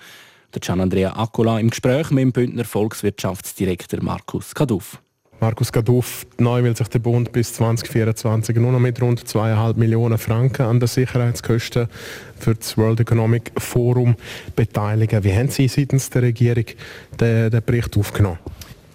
Der 0.54 0.60
Gian 0.60 0.80
Andrea 0.80 1.16
Accola 1.16 1.58
im 1.58 1.70
Gespräch 1.70 2.10
mit 2.10 2.22
dem 2.22 2.32
Bündner 2.32 2.64
Volkswirtschaftsdirektor 2.64 4.02
Markus 4.02 4.54
Kaduff. 4.54 5.00
Markus 5.40 5.70
Gaduff, 5.70 6.26
neu 6.38 6.62
will 6.62 6.76
sich 6.76 6.88
der 6.88 6.98
Bund 6.98 7.30
bis 7.32 7.52
2024 7.54 8.56
nur 8.56 8.72
noch 8.72 8.78
mit 8.78 9.00
rund 9.02 9.22
2,5 9.22 9.76
Millionen 9.76 10.16
Franken 10.16 10.62
an 10.62 10.80
den 10.80 10.86
Sicherheitskosten 10.86 11.88
für 12.38 12.54
das 12.54 12.76
World 12.78 13.00
Economic 13.00 13.52
Forum 13.58 14.16
beteiligen. 14.54 15.24
Wie 15.24 15.34
haben 15.34 15.50
Sie 15.50 15.68
seitens 15.68 16.08
der 16.08 16.22
Regierung 16.22 16.64
den, 17.20 17.50
den 17.50 17.62
Bericht 17.64 17.98
aufgenommen? 17.98 18.38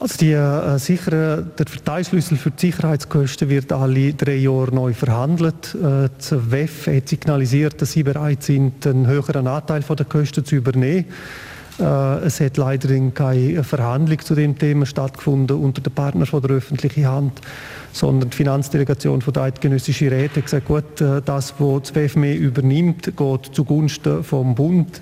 Also 0.01 0.17
die, 0.17 0.31
äh, 0.31 0.79
sicher, 0.79 1.43
der 1.43 1.65
Verteilschlüssel 1.67 2.35
für 2.35 2.49
die 2.49 2.71
Sicherheitskosten 2.71 3.49
wird 3.49 3.71
alle 3.71 4.13
drei 4.13 4.37
Jahre 4.37 4.73
neu 4.73 4.93
verhandelt. 4.93 5.75
Äh, 5.75 6.09
das 6.17 6.51
WEF 6.51 6.87
hat 6.87 7.07
signalisiert, 7.07 7.79
dass 7.79 7.91
sie 7.91 8.01
bereit 8.01 8.41
sind, 8.41 8.87
einen 8.87 9.05
höheren 9.05 9.45
Anteil 9.45 9.81
der 9.81 10.05
Kosten 10.07 10.43
zu 10.43 10.55
übernehmen. 10.55 11.05
Äh, 11.79 11.83
es 12.25 12.39
hat 12.39 12.57
leider 12.57 12.89
keine 13.11 13.63
Verhandlung 13.63 14.17
zu 14.17 14.33
dem 14.33 14.57
Thema 14.57 14.87
stattgefunden 14.87 15.57
unter 15.57 15.81
den 15.81 15.93
Partnern 15.93 16.25
von 16.25 16.41
der 16.41 16.49
öffentlichen 16.49 17.05
Hand, 17.05 17.39
sondern 17.91 18.31
die 18.31 18.37
Finanzdelegation 18.37 19.21
von 19.21 19.33
der 19.35 19.43
Eidgenössischen 19.43 20.07
Räte 20.07 20.37
hat 20.37 20.45
gesagt, 20.45 20.65
gut, 20.65 20.99
äh, 20.99 21.21
das, 21.23 21.53
was 21.59 21.81
das 21.83 21.93
WEF 21.93 22.15
mehr 22.15 22.39
übernimmt, 22.39 23.15
geht 23.15 23.45
zugunsten 23.53 24.23
vom 24.23 24.55
Bund. 24.55 24.99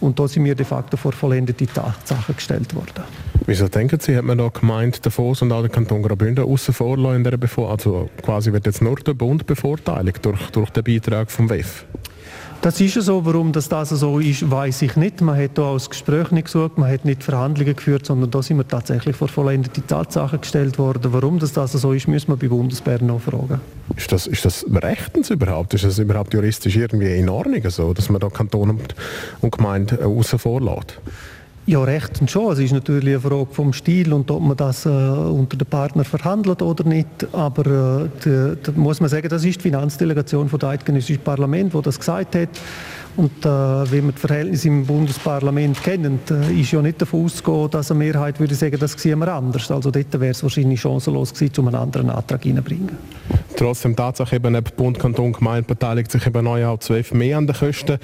Und 0.00 0.18
da 0.18 0.26
sind 0.26 0.44
wir 0.44 0.56
de 0.56 0.66
facto 0.66 0.96
vor 0.96 1.12
vollendete 1.12 1.68
Tatsachen 1.68 2.34
gestellt 2.34 2.74
worden. 2.74 3.04
Wieso 3.50 3.66
denken 3.66 3.98
Sie, 3.98 4.16
hat 4.16 4.22
man 4.22 4.38
da 4.38 4.48
gemeint, 4.48 5.04
Davos 5.04 5.42
und 5.42 5.50
auch 5.50 5.60
der 5.60 5.70
Kanton 5.70 6.04
Graubünden 6.04 6.44
außen 6.44 6.72
vor 6.72 6.96
in 7.12 7.24
der 7.24 7.36
Bevor 7.36 7.72
also 7.72 8.08
quasi 8.22 8.52
wird 8.52 8.64
jetzt 8.64 8.80
nur 8.80 8.94
der 8.94 9.14
Bund 9.14 9.44
bevorteiligt 9.44 10.24
durch, 10.24 10.50
durch 10.52 10.70
den 10.70 10.84
Beitrag 10.84 11.32
vom 11.32 11.50
WEF? 11.50 11.84
Das 12.60 12.80
ist 12.80 12.94
ja 12.94 13.02
so. 13.02 13.26
Warum 13.26 13.50
das, 13.50 13.68
das 13.68 13.88
so 13.88 14.20
ist, 14.20 14.48
weiß 14.48 14.82
ich 14.82 14.94
nicht. 14.94 15.20
Man 15.20 15.36
hat 15.36 15.56
hier 15.56 15.64
auch 15.64 15.74
das 15.74 15.90
Gespräch 15.90 16.30
nicht 16.30 16.44
gesucht, 16.44 16.78
man 16.78 16.92
hat 16.92 17.04
nicht 17.04 17.24
Verhandlungen 17.24 17.74
geführt, 17.74 18.06
sondern 18.06 18.30
da 18.30 18.40
sind 18.40 18.58
wir 18.58 18.68
tatsächlich 18.68 19.16
vor 19.16 19.26
vollendete 19.26 19.84
Tatsachen 19.84 20.42
gestellt 20.42 20.78
worden. 20.78 21.12
Warum 21.12 21.40
das, 21.40 21.52
das 21.52 21.72
so 21.72 21.92
ist, 21.92 22.06
müssen 22.06 22.28
wir 22.28 22.36
bei 22.36 22.46
Bundesbären 22.46 23.08
noch 23.08 23.20
fragen. 23.20 23.60
Ist 23.96 24.12
das, 24.12 24.28
ist 24.28 24.44
das 24.44 24.64
rechtens 24.72 25.28
überhaupt? 25.28 25.74
Ist 25.74 25.82
das 25.82 25.98
überhaupt 25.98 26.34
juristisch 26.34 26.76
irgendwie 26.76 27.16
in 27.16 27.28
Ordnung, 27.28 27.68
so, 27.68 27.94
dass 27.94 28.10
man 28.10 28.20
da 28.20 28.28
Kanton 28.28 28.70
und, 28.70 28.94
und 29.40 29.50
Gemeinde 29.50 30.06
außen 30.06 30.38
vor 30.38 30.60
lässt? 30.60 31.00
Ja, 31.66 31.84
rechtens 31.84 32.30
schon. 32.30 32.52
Es 32.52 32.58
ist 32.58 32.72
natürlich 32.72 33.14
eine 33.14 33.20
Frage 33.20 33.46
vom 33.52 33.72
Stil 33.72 34.12
und 34.12 34.30
ob 34.30 34.42
man 34.42 34.56
das 34.56 34.86
äh, 34.86 34.88
unter 34.88 35.56
den 35.56 35.66
Partnern 35.66 36.04
verhandelt 36.04 36.62
oder 36.62 36.84
nicht. 36.84 37.06
Aber 37.32 38.08
äh, 38.26 38.56
da 38.62 38.72
muss 38.74 39.00
man 39.00 39.10
sagen, 39.10 39.28
das 39.28 39.44
ist 39.44 39.58
die 39.58 39.62
Finanzdelegation 39.62 40.48
von 40.48 40.58
der 40.58 40.70
Eidgenössischen 40.70 41.22
Parlament, 41.22 41.74
die 41.74 41.82
das 41.82 41.98
gesagt 41.98 42.34
hat. 42.34 42.48
Und 43.16 43.44
äh, 43.44 43.48
wenn 43.48 44.06
wir 44.06 44.12
die 44.12 44.18
Verhältnisse 44.18 44.68
im 44.68 44.86
Bundesparlament 44.86 45.82
kennen, 45.82 46.20
äh, 46.30 46.60
ist 46.60 46.72
ja 46.72 46.80
nicht 46.80 47.02
davon 47.02 47.24
auszugehen, 47.24 47.70
dass 47.70 47.90
eine 47.90 47.98
Mehrheit 47.98 48.38
würde 48.40 48.54
sagen, 48.54 48.78
das 48.78 48.92
sehen 48.92 49.18
wir 49.18 49.32
anders. 49.32 49.70
Also 49.70 49.90
dort 49.90 50.12
wäre 50.12 50.30
es 50.30 50.42
wahrscheinlich 50.42 50.80
chancenlos 50.80 51.34
gewesen, 51.34 51.52
um 51.58 51.68
einen 51.68 51.76
anderen 51.76 52.10
Antrag 52.10 52.44
reinzubringen. 52.44 52.96
Trotzdem 53.56 53.96
Tatsache 53.96 54.36
eben, 54.36 54.54
eben 54.54 54.70
Bund, 54.76 54.98
Kanton, 54.98 55.32
Gemeinde 55.32 55.64
beteiligt 55.64 56.10
sich 56.10 56.26
eben 56.26 56.44
neu 56.44 56.66
auch 56.66 56.78
12 56.78 57.12
mehr 57.14 57.38
an 57.38 57.46
den 57.46 57.56
Kosten. 57.56 57.98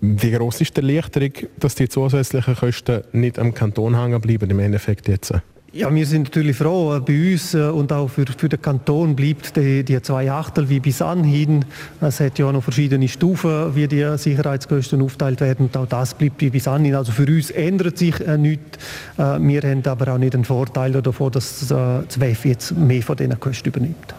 Wie 0.00 0.30
groß 0.30 0.60
ist 0.60 0.76
die 0.76 0.80
Erleichterung, 0.80 1.32
dass 1.58 1.74
die 1.74 1.88
zusätzlichen 1.88 2.56
Kosten 2.56 3.02
nicht 3.12 3.38
am 3.38 3.54
Kanton 3.54 3.98
hängen 3.98 4.20
bleiben 4.20 4.50
im 4.50 4.58
Endeffekt 4.58 5.08
jetzt? 5.08 5.32
Ja, 5.72 5.94
wir 5.94 6.04
sind 6.04 6.24
natürlich 6.24 6.56
froh. 6.56 6.96
Äh, 6.96 7.00
bei 7.00 7.32
uns 7.32 7.54
äh, 7.54 7.68
und 7.68 7.92
auch 7.92 8.08
für, 8.08 8.24
für 8.26 8.48
den 8.48 8.60
Kanton 8.60 9.14
bleibt 9.14 9.56
die, 9.56 9.84
die 9.84 10.02
zwei 10.02 10.28
Achtel 10.30 10.68
wie 10.68 10.80
bis 10.80 11.00
anhin. 11.00 11.64
Es 12.00 12.18
hat 12.18 12.40
ja 12.40 12.50
noch 12.50 12.64
verschiedene 12.64 13.06
Stufen, 13.06 13.76
wie 13.76 13.86
die 13.86 14.04
Sicherheitskosten 14.18 15.00
aufteilt 15.00 15.40
werden. 15.40 15.66
Und 15.66 15.76
auch 15.76 15.86
das 15.86 16.14
bleibt 16.14 16.40
wie 16.40 16.50
bis 16.50 16.66
anhin. 16.66 16.96
Also 16.96 17.12
für 17.12 17.26
uns 17.26 17.52
ändert 17.52 17.98
sich 17.98 18.20
äh, 18.20 18.36
nichts. 18.36 18.78
Wir 19.16 19.62
haben 19.62 19.86
aber 19.86 20.14
auch 20.14 20.18
nicht 20.18 20.34
den 20.34 20.44
Vorteil 20.44 20.92
davon, 20.92 21.30
dass 21.30 21.68
das 21.68 22.20
WEF 22.20 22.44
jetzt 22.44 22.76
mehr 22.76 23.02
von 23.02 23.16
diesen 23.16 23.38
Kosten 23.38 23.68
übernimmt. 23.68 24.14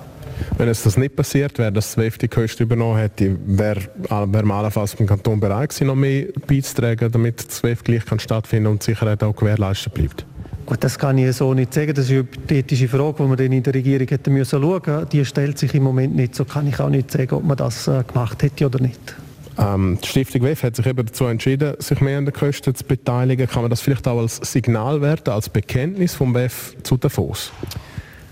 Wenn 0.58 0.70
es 0.70 0.84
das 0.84 0.98
nicht 0.98 1.16
passiert 1.16 1.58
wäre, 1.58 1.72
dass 1.72 1.96
das 1.96 1.98
WEF 1.98 2.18
die 2.18 2.28
Kosten 2.28 2.64
übernommen 2.64 2.98
hätte, 2.98 3.38
wäre 3.46 3.82
wär 4.08 4.46
allenfalls 4.46 4.94
vom 4.94 5.06
Kanton 5.06 5.40
bereit 5.40 5.70
gewesen, 5.70 5.88
noch 5.88 5.96
mehr 5.96 6.28
beizutragen, 6.48 7.12
damit 7.12 7.48
das 7.48 7.64
WEF 7.64 7.84
gleich 7.84 8.06
kann 8.06 8.20
stattfinden 8.20 8.68
und 8.68 8.82
die 8.82 8.92
Sicherheit 8.92 9.24
auch 9.24 9.36
gewährleistet 9.36 9.94
bleibt? 9.94 10.26
Gut, 10.72 10.86
das 10.86 10.98
kann 10.98 11.18
ich 11.18 11.36
so 11.36 11.54
nicht 11.54 11.74
sagen. 11.74 11.94
Das 11.94 12.06
ist 12.06 12.12
eine 12.12 12.20
hypothetische 12.20 12.88
Frage, 12.88 13.16
die 13.18 13.24
man 13.24 13.36
dann 13.36 13.52
in 13.52 13.62
der 13.62 13.74
Regierung 13.74 14.08
hätte 14.08 14.30
müssen 14.30 14.62
schauen. 14.62 15.06
Die 15.12 15.26
stellt 15.26 15.58
sich 15.58 15.76
im 15.76 15.84
Moment 15.84 16.16
nicht. 16.16 16.34
So 16.34 16.46
kann 16.46 16.66
ich 16.66 16.80
auch 16.80 16.88
nicht 16.88 17.12
sagen, 17.12 17.34
ob 17.34 17.44
man 17.44 17.58
das 17.58 17.90
äh, 17.90 18.06
gemacht 18.08 18.42
hätte 18.42 18.68
oder 18.68 18.80
nicht. 18.80 19.18
Ähm, 19.58 20.00
die 20.02 20.08
Stiftung 20.08 20.44
WEF 20.44 20.64
hat 20.64 20.78
sich 20.78 20.86
eben 20.86 21.06
dazu 21.06 21.26
entschieden, 21.26 21.74
sich 21.80 22.00
mehr 22.00 22.18
an 22.18 22.24
den 22.24 22.34
Kosten 22.34 22.74
zu 22.74 22.86
beteiligen. 22.86 23.48
Kann 23.48 23.64
man 23.64 23.70
das 23.70 23.82
vielleicht 23.82 24.08
auch 24.08 24.18
als 24.18 24.38
Signal 24.38 25.02
werten, 25.02 25.32
als 25.32 25.50
Bekenntnis 25.50 26.16
vom 26.16 26.34
WEF 26.34 26.74
zu 26.84 26.96
Davos? 26.96 27.52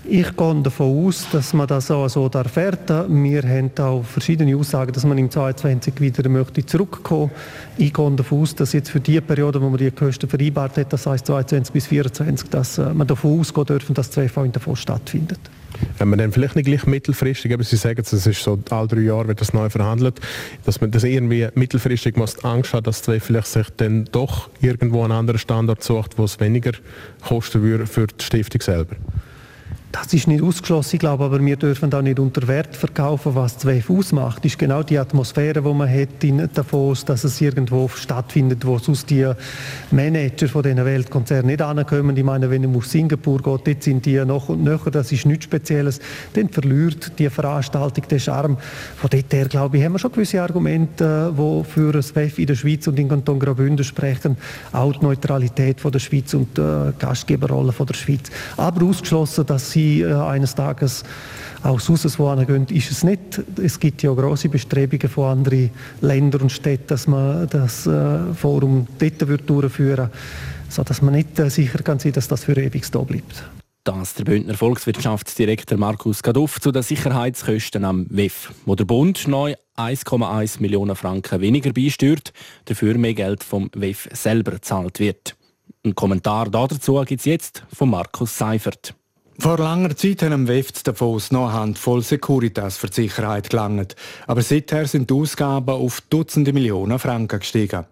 Ich 0.04 0.34
gehe 0.34 0.62
davon 0.62 1.06
aus, 1.06 1.26
dass 1.30 1.52
man 1.52 1.66
das 1.66 1.90
auch 1.90 2.08
so 2.08 2.26
erfährt. 2.28 2.88
Wir 2.88 3.42
haben 3.42 3.70
auch 3.78 4.02
verschiedene 4.02 4.56
Aussagen, 4.56 4.92
dass 4.92 5.04
man 5.04 5.18
im 5.18 5.30
2022 5.30 6.00
wieder 6.00 6.28
möchte 6.30 6.64
zurückkommen 6.64 7.30
Ich 7.76 7.92
gehe 7.92 8.10
davon 8.12 8.40
aus, 8.40 8.54
dass 8.54 8.72
jetzt 8.72 8.90
für 8.90 9.00
die 9.00 9.20
Periode, 9.20 9.60
wo 9.60 9.68
man 9.68 9.76
die 9.76 9.90
Kosten 9.90 10.26
vereinbart 10.28 10.78
hat, 10.78 10.92
das 10.92 11.06
heißt 11.06 11.26
2022 11.26 11.72
bis 11.72 11.84
2024, 11.84 12.48
dass 12.48 12.78
äh, 12.78 12.94
man 12.94 13.06
davon 13.06 13.40
ausgehen 13.40 13.66
dürfen, 13.66 13.94
dass 13.94 14.10
das 14.10 14.36
in 14.36 14.52
davon 14.52 14.74
stattfindet. 14.74 15.38
Wenn 15.98 16.08
man 16.08 16.18
dann 16.18 16.32
vielleicht 16.32 16.56
nicht 16.56 16.66
gleich 16.66 16.86
mittelfristig, 16.86 17.52
aber 17.52 17.62
Sie 17.62 17.76
sagen, 17.76 18.00
es 18.00 18.12
ist 18.12 18.42
so, 18.42 18.58
alle 18.70 18.88
drei 18.88 19.00
Jahre 19.00 19.28
wird 19.28 19.40
das 19.40 19.52
neu 19.52 19.68
verhandelt, 19.68 20.20
dass 20.64 20.80
man 20.80 20.90
das 20.90 21.04
irgendwie 21.04 21.48
mittelfristig 21.54 22.16
muss 22.16 22.42
Angst 22.44 22.74
hat, 22.74 22.86
dass 22.86 23.02
zwei 23.02 23.20
vielleicht 23.20 23.48
sich 23.48 23.66
dann 23.76 24.06
doch 24.06 24.48
irgendwo 24.60 25.02
einen 25.02 25.12
anderen 25.12 25.38
Standort 25.38 25.82
sucht, 25.82 26.18
wo 26.18 26.24
es 26.24 26.40
weniger 26.40 26.72
kosten 27.26 27.62
würde 27.62 27.86
für 27.86 28.06
die 28.06 28.24
Stiftung 28.24 28.60
selber. 28.60 28.96
Das 29.92 30.12
ist 30.14 30.28
nicht 30.28 30.40
ausgeschlossen, 30.40 30.96
ich 30.96 31.00
glaube, 31.00 31.24
aber 31.24 31.44
wir 31.44 31.56
dürfen 31.56 31.90
da 31.90 32.00
nicht 32.00 32.20
unter 32.20 32.46
Wert 32.46 32.76
verkaufen, 32.76 33.34
was 33.34 33.54
das 33.54 33.66
WEF 33.66 33.90
ausmacht. 33.90 34.44
Das 34.44 34.52
ist 34.52 34.58
genau 34.58 34.84
die 34.84 34.96
Atmosphäre, 34.96 35.62
die 35.62 35.74
man 35.74 35.92
hat 35.92 36.22
in 36.22 36.48
Davos, 36.54 37.04
dass 37.04 37.24
es 37.24 37.40
irgendwo 37.40 37.88
stattfindet, 37.88 38.64
wo 38.64 38.78
sonst 38.78 39.10
die 39.10 39.28
Manager 39.90 40.46
von 40.46 40.62
diesen 40.62 40.84
Weltkonzernen 40.84 41.46
nicht 41.46 41.60
ankommen. 41.60 42.16
Ich 42.16 42.22
meine, 42.22 42.48
wenn 42.50 42.62
man 42.62 42.76
auf 42.76 42.86
Singapur 42.86 43.38
geht, 43.38 43.66
dort 43.66 43.82
sind 43.82 44.06
die 44.06 44.24
noch 44.24 44.48
und 44.48 44.62
nöcher, 44.62 44.92
das 44.92 45.10
ist 45.10 45.26
nichts 45.26 45.46
Spezielles. 45.46 45.98
Dann 46.34 46.50
verliert 46.50 47.18
die 47.18 47.28
Veranstaltung 47.28 48.06
den 48.06 48.20
Charme. 48.20 48.58
Von 48.96 49.10
dort 49.10 49.32
her, 49.32 49.48
glaube 49.48 49.78
ich, 49.78 49.84
haben 49.84 49.94
wir 49.94 49.98
schon 49.98 50.12
gewisse 50.12 50.40
Argumente, 50.40 51.34
die 51.36 51.64
für 51.64 51.92
das 51.92 52.14
WEF 52.14 52.38
in 52.38 52.46
der 52.46 52.54
Schweiz 52.54 52.86
und 52.86 52.96
in 52.96 53.08
Kanton 53.08 53.40
Graubünden 53.40 53.84
sprechen. 53.84 54.36
Auch 54.72 54.92
die 54.92 55.04
Neutralität 55.04 55.80
von 55.80 55.90
der 55.90 55.98
Schweiz 55.98 56.32
und 56.32 56.56
die 56.56 56.92
Gastgeberrolle 56.96 57.72
von 57.72 57.86
der 57.86 57.94
Schweiz. 57.94 58.30
Aber 58.56 58.86
ausgeschlossen, 58.86 59.46
dass 59.46 59.72
sie 59.72 59.79
sie 59.80 60.02
äh, 60.02 60.12
eines 60.12 60.54
Tages 60.54 61.04
auch 61.62 61.80
sonst 61.80 62.18
wo 62.18 62.34
gehen, 62.36 62.66
ist 62.68 62.90
es 62.90 63.04
nicht. 63.04 63.42
Es 63.62 63.78
gibt 63.78 64.02
ja 64.02 64.12
große 64.12 64.48
Bestrebungen 64.48 65.08
von 65.08 65.26
anderen 65.26 65.70
Ländern 66.00 66.42
und 66.42 66.52
Städten, 66.52 66.86
dass 66.86 67.06
man 67.06 67.48
das 67.50 67.86
äh, 67.86 68.32
Forum 68.34 68.86
dort 68.98 69.48
durchführen 69.48 69.98
würde, 69.98 70.10
sodass 70.68 71.02
man 71.02 71.14
nicht 71.14 71.38
äh, 71.38 71.50
sicher 71.50 71.82
kann 71.82 71.98
sein, 71.98 72.12
dass 72.12 72.28
das 72.28 72.44
für 72.44 72.56
ewig 72.56 72.90
da 72.90 73.00
bleibt. 73.00 73.44
Das 73.84 74.14
der 74.14 74.24
Bündner 74.24 74.54
Volkswirtschaftsdirektor 74.54 75.78
Markus 75.78 76.22
Gaduff 76.22 76.60
zu 76.60 76.70
den 76.70 76.82
Sicherheitskosten 76.82 77.84
am 77.84 78.06
WEF, 78.10 78.52
wo 78.66 78.74
der 78.74 78.84
Bund 78.84 79.26
neu 79.26 79.54
1,1 79.76 80.60
Millionen 80.60 80.96
Franken 80.96 81.40
weniger 81.40 81.72
beisteuert, 81.72 82.32
dafür 82.66 82.96
mehr 82.96 83.14
Geld 83.14 83.42
vom 83.42 83.70
WEF 83.74 84.08
selber 84.12 84.52
gezahlt 84.52 84.98
wird. 85.00 85.34
Ein 85.84 85.94
Kommentar 85.94 86.50
dazu 86.50 87.02
gibt 87.06 87.20
es 87.20 87.24
jetzt 87.24 87.64
von 87.74 87.90
Markus 87.90 88.36
Seifert. 88.36 88.94
Vor 89.40 89.56
langer 89.56 89.96
Zeit 89.96 90.20
haben 90.22 90.34
am 90.34 90.48
WEF 90.48 90.70
Davos 90.82 91.30
noch 91.30 91.48
eine 91.48 91.54
Handvoll 91.54 92.02
Securitas 92.02 92.76
für 92.76 92.88
die 92.88 92.94
Sicherheit 92.96 93.48
gelangt. 93.48 93.96
Aber 94.26 94.42
seither 94.42 94.86
sind 94.86 95.08
die 95.08 95.14
Ausgaben 95.14 95.70
auf 95.70 96.02
Dutzende 96.10 96.52
Millionen 96.52 96.98
Franken 96.98 97.40
gestiegen. 97.40 97.86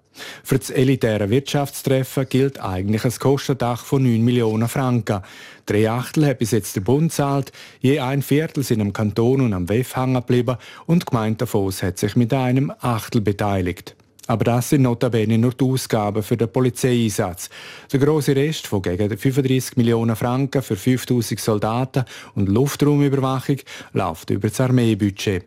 Für 0.44 0.58
das 0.58 0.68
elitäre 0.68 1.30
Wirtschaftstreffen 1.30 2.28
gilt 2.28 2.60
eigentlich 2.60 3.02
ein 3.06 3.18
Kostendach 3.18 3.82
von 3.86 4.02
9 4.02 4.22
Millionen 4.22 4.68
Franken. 4.68 5.22
Drei 5.64 5.90
Achtel 5.90 6.26
hat 6.26 6.38
bis 6.38 6.50
jetzt 6.50 6.76
der 6.76 6.82
Bund 6.82 7.14
zahlt, 7.14 7.50
je 7.80 7.98
ein 7.98 8.20
Viertel 8.20 8.62
sind 8.62 8.82
am 8.82 8.92
Kanton 8.92 9.40
und 9.40 9.54
am 9.54 9.70
WEF 9.70 9.96
hängen 9.96 10.16
geblieben 10.16 10.58
und 10.84 11.04
die 11.04 11.06
Gemeinde 11.06 11.38
Davos 11.38 11.82
hat 11.82 11.96
sich 11.96 12.14
mit 12.14 12.34
einem 12.34 12.74
Achtel 12.78 13.22
beteiligt. 13.22 13.96
Aber 14.28 14.44
das 14.44 14.68
sind 14.68 14.82
notabene 14.82 15.38
nur 15.38 15.52
die 15.52 15.64
Ausgaben 15.64 16.22
für 16.22 16.36
den 16.36 16.52
Polizeieinsatz. 16.52 17.48
Der 17.90 17.98
große 17.98 18.36
Rest 18.36 18.66
von 18.66 18.82
gegen 18.82 19.08
35 19.08 19.76
Millionen 19.78 20.14
Franken 20.14 20.62
für 20.62 20.76
5000 20.76 21.40
Soldaten 21.40 22.04
und 22.34 22.48
Luftraumüberwachung 22.48 23.56
läuft 23.94 24.30
über 24.30 24.48
das 24.48 24.60
Armeebudget. 24.60 25.44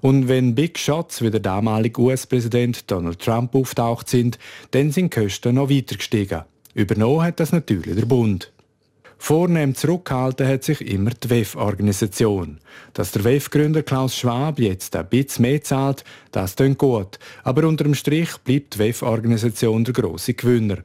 Und 0.00 0.28
wenn 0.28 0.54
Big 0.54 0.78
Shots 0.78 1.20
wie 1.20 1.30
der 1.30 1.40
damalige 1.40 2.00
US-Präsident 2.00 2.88
Donald 2.90 3.18
Trump 3.18 3.54
auftaucht 3.54 4.08
sind, 4.08 4.38
dann 4.70 4.92
sind 4.92 5.12
die 5.12 5.20
Kosten 5.20 5.56
noch 5.56 5.68
weiter 5.68 5.96
gestiegen. 5.96 6.42
Übernommen 6.74 7.22
hat 7.22 7.40
das 7.40 7.52
natürlich 7.52 7.96
der 7.96 8.06
Bund. 8.06 8.52
Vornehm 9.18 9.74
zurückgehalten 9.74 10.46
hat 10.46 10.62
sich 10.62 10.80
immer 10.80 11.10
die 11.10 11.30
WEF-Organisation. 11.30 12.58
Dass 12.92 13.12
der 13.12 13.24
WEF-Gründer 13.24 13.82
Klaus 13.82 14.16
Schwab 14.16 14.58
jetzt 14.60 14.94
ein 14.94 15.08
bisschen 15.08 15.42
mehr 15.42 15.62
zahlt, 15.62 16.04
das 16.32 16.54
klingt 16.54 16.78
gut. 16.78 17.18
Aber 17.42 17.66
unterm 17.66 17.94
Strich 17.94 18.36
bleibt 18.44 18.74
die 18.74 18.78
WEF-Organisation 18.78 19.84
der 19.84 19.94
grosse 19.94 20.34
Gewinner. 20.34 20.78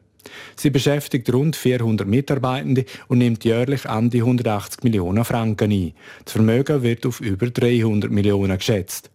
Sie 0.55 0.69
beschäftigt 0.69 1.31
rund 1.33 1.55
400 1.55 2.07
Mitarbeitende 2.07 2.85
und 3.07 3.19
nimmt 3.19 3.43
jährlich 3.43 3.87
an 3.87 4.09
die 4.09 4.21
180 4.21 4.83
Millionen 4.83 5.25
Franken 5.25 5.71
ein. 5.71 5.93
Das 6.23 6.33
Vermögen 6.33 6.83
wird 6.83 7.05
auf 7.05 7.21
über 7.21 7.49
300 7.49 8.09
Millionen 8.09 8.57
geschätzt. 8.57 9.10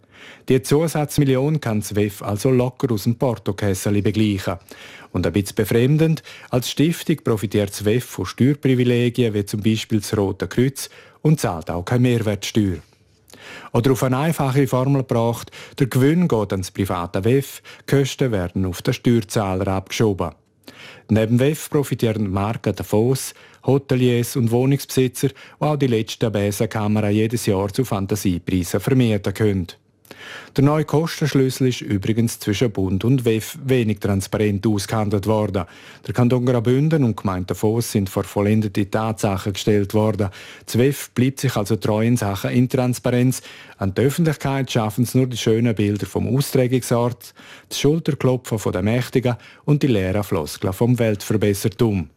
Die 0.48 0.62
Zusatzmillion 0.62 1.60
kann 1.60 1.80
das 1.80 1.94
WEF 1.94 2.22
also 2.22 2.50
locker 2.50 2.92
aus 2.92 3.04
dem 3.04 3.16
Portokessel 3.16 4.00
begleichen. 4.02 4.56
Und 5.12 5.26
ein 5.26 5.32
bisschen 5.32 5.56
befremdend, 5.56 6.22
als 6.50 6.70
Stiftung 6.70 7.16
profitiert 7.24 7.70
das 7.70 7.84
WEF 7.84 8.04
von 8.04 8.26
Steuerprivilegien 8.26 9.34
wie 9.34 9.44
zum 9.44 9.62
Beispiel 9.62 10.00
das 10.00 10.16
Rote 10.16 10.46
Kreuz 10.46 10.88
und 11.22 11.40
zahlt 11.40 11.70
auch 11.70 11.84
keine 11.84 12.02
Mehrwertsteuer. 12.02 12.78
Oder 13.72 13.92
auf 13.92 14.02
eine 14.02 14.18
einfache 14.18 14.66
Formel 14.66 15.02
gebracht, 15.02 15.50
der 15.78 15.86
Gewinn 15.86 16.28
geht 16.28 16.52
ans 16.52 16.70
private 16.70 17.24
WEF, 17.24 17.62
Kosten 17.86 18.32
werden 18.32 18.64
auf 18.64 18.82
den 18.82 18.94
Steuerzahler 18.94 19.68
abgeschoben. 19.68 20.30
Neben 21.08 21.38
WEF 21.38 21.70
profitieren 21.70 22.30
Marken 22.30 22.74
Davos, 22.74 23.34
Hoteliers 23.64 24.36
und 24.36 24.50
Wohnungsbesitzer, 24.50 25.28
die 25.28 25.34
auch 25.60 25.76
die 25.76 25.86
letzten 25.86 26.32
Besenkameras 26.32 27.12
jedes 27.12 27.46
Jahr 27.46 27.72
zu 27.72 27.84
Fantasiepreisen 27.84 28.80
vermieten 28.80 29.34
können. 29.34 29.66
Der 30.56 30.64
neue 30.64 30.84
Kostenschlüssel 30.84 31.68
ist 31.68 31.80
übrigens 31.80 32.38
zwischen 32.38 32.70
Bund 32.70 33.04
und 33.04 33.24
WEF 33.24 33.58
wenig 33.64 34.00
transparent 34.00 34.66
ausgehandelt 34.66 35.26
worden. 35.26 35.64
Der 36.06 36.14
Kanton 36.14 36.46
Graubünden 36.46 37.04
und 37.04 37.16
Gemeinde 37.16 37.54
Voss 37.54 37.92
sind 37.92 38.08
vor 38.08 38.24
vollendete 38.24 38.90
Tatsachen 38.90 39.52
gestellt 39.52 39.94
worden. 39.94 40.30
Das 40.64 40.78
WEF 40.78 41.10
bleibt 41.10 41.40
sich 41.40 41.56
also 41.56 41.76
treu 41.76 42.06
in 42.06 42.16
Sachen 42.16 42.50
Intransparenz. 42.50 43.42
An 43.78 43.94
die 43.94 44.02
Öffentlichkeit 44.02 44.70
schaffen 44.70 45.04
es 45.04 45.14
nur 45.14 45.26
die 45.26 45.36
schönen 45.36 45.74
Bilder 45.74 46.06
vom 46.06 46.34
Austragungsort, 46.34 47.34
das 47.68 47.80
Schulterklopfen 47.80 48.72
der 48.72 48.82
Mächtigen 48.82 49.36
und 49.64 49.82
die 49.82 49.88
leeren 49.88 50.24
Floskeln 50.24 50.72
vom 50.72 50.98
Weltverbessertum. 50.98 52.10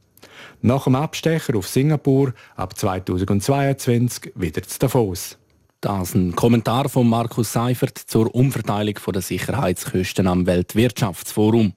Nach 0.62 0.84
dem 0.84 0.96
Abstecher 0.96 1.56
auf 1.56 1.68
Singapur 1.68 2.34
ab 2.56 2.78
2022 2.78 4.34
wieder 4.36 4.62
zu 4.64 4.80
Davos. 4.80 5.39
Das 5.82 6.14
ein 6.14 6.36
Kommentar 6.36 6.90
von 6.90 7.08
Markus 7.08 7.54
Seifert 7.54 7.98
zur 7.98 8.36
Umverteilung 8.36 8.96
der 9.14 9.22
Sicherheitskosten 9.22 10.28
am 10.28 10.46
Weltwirtschaftsforum. 10.46 11.72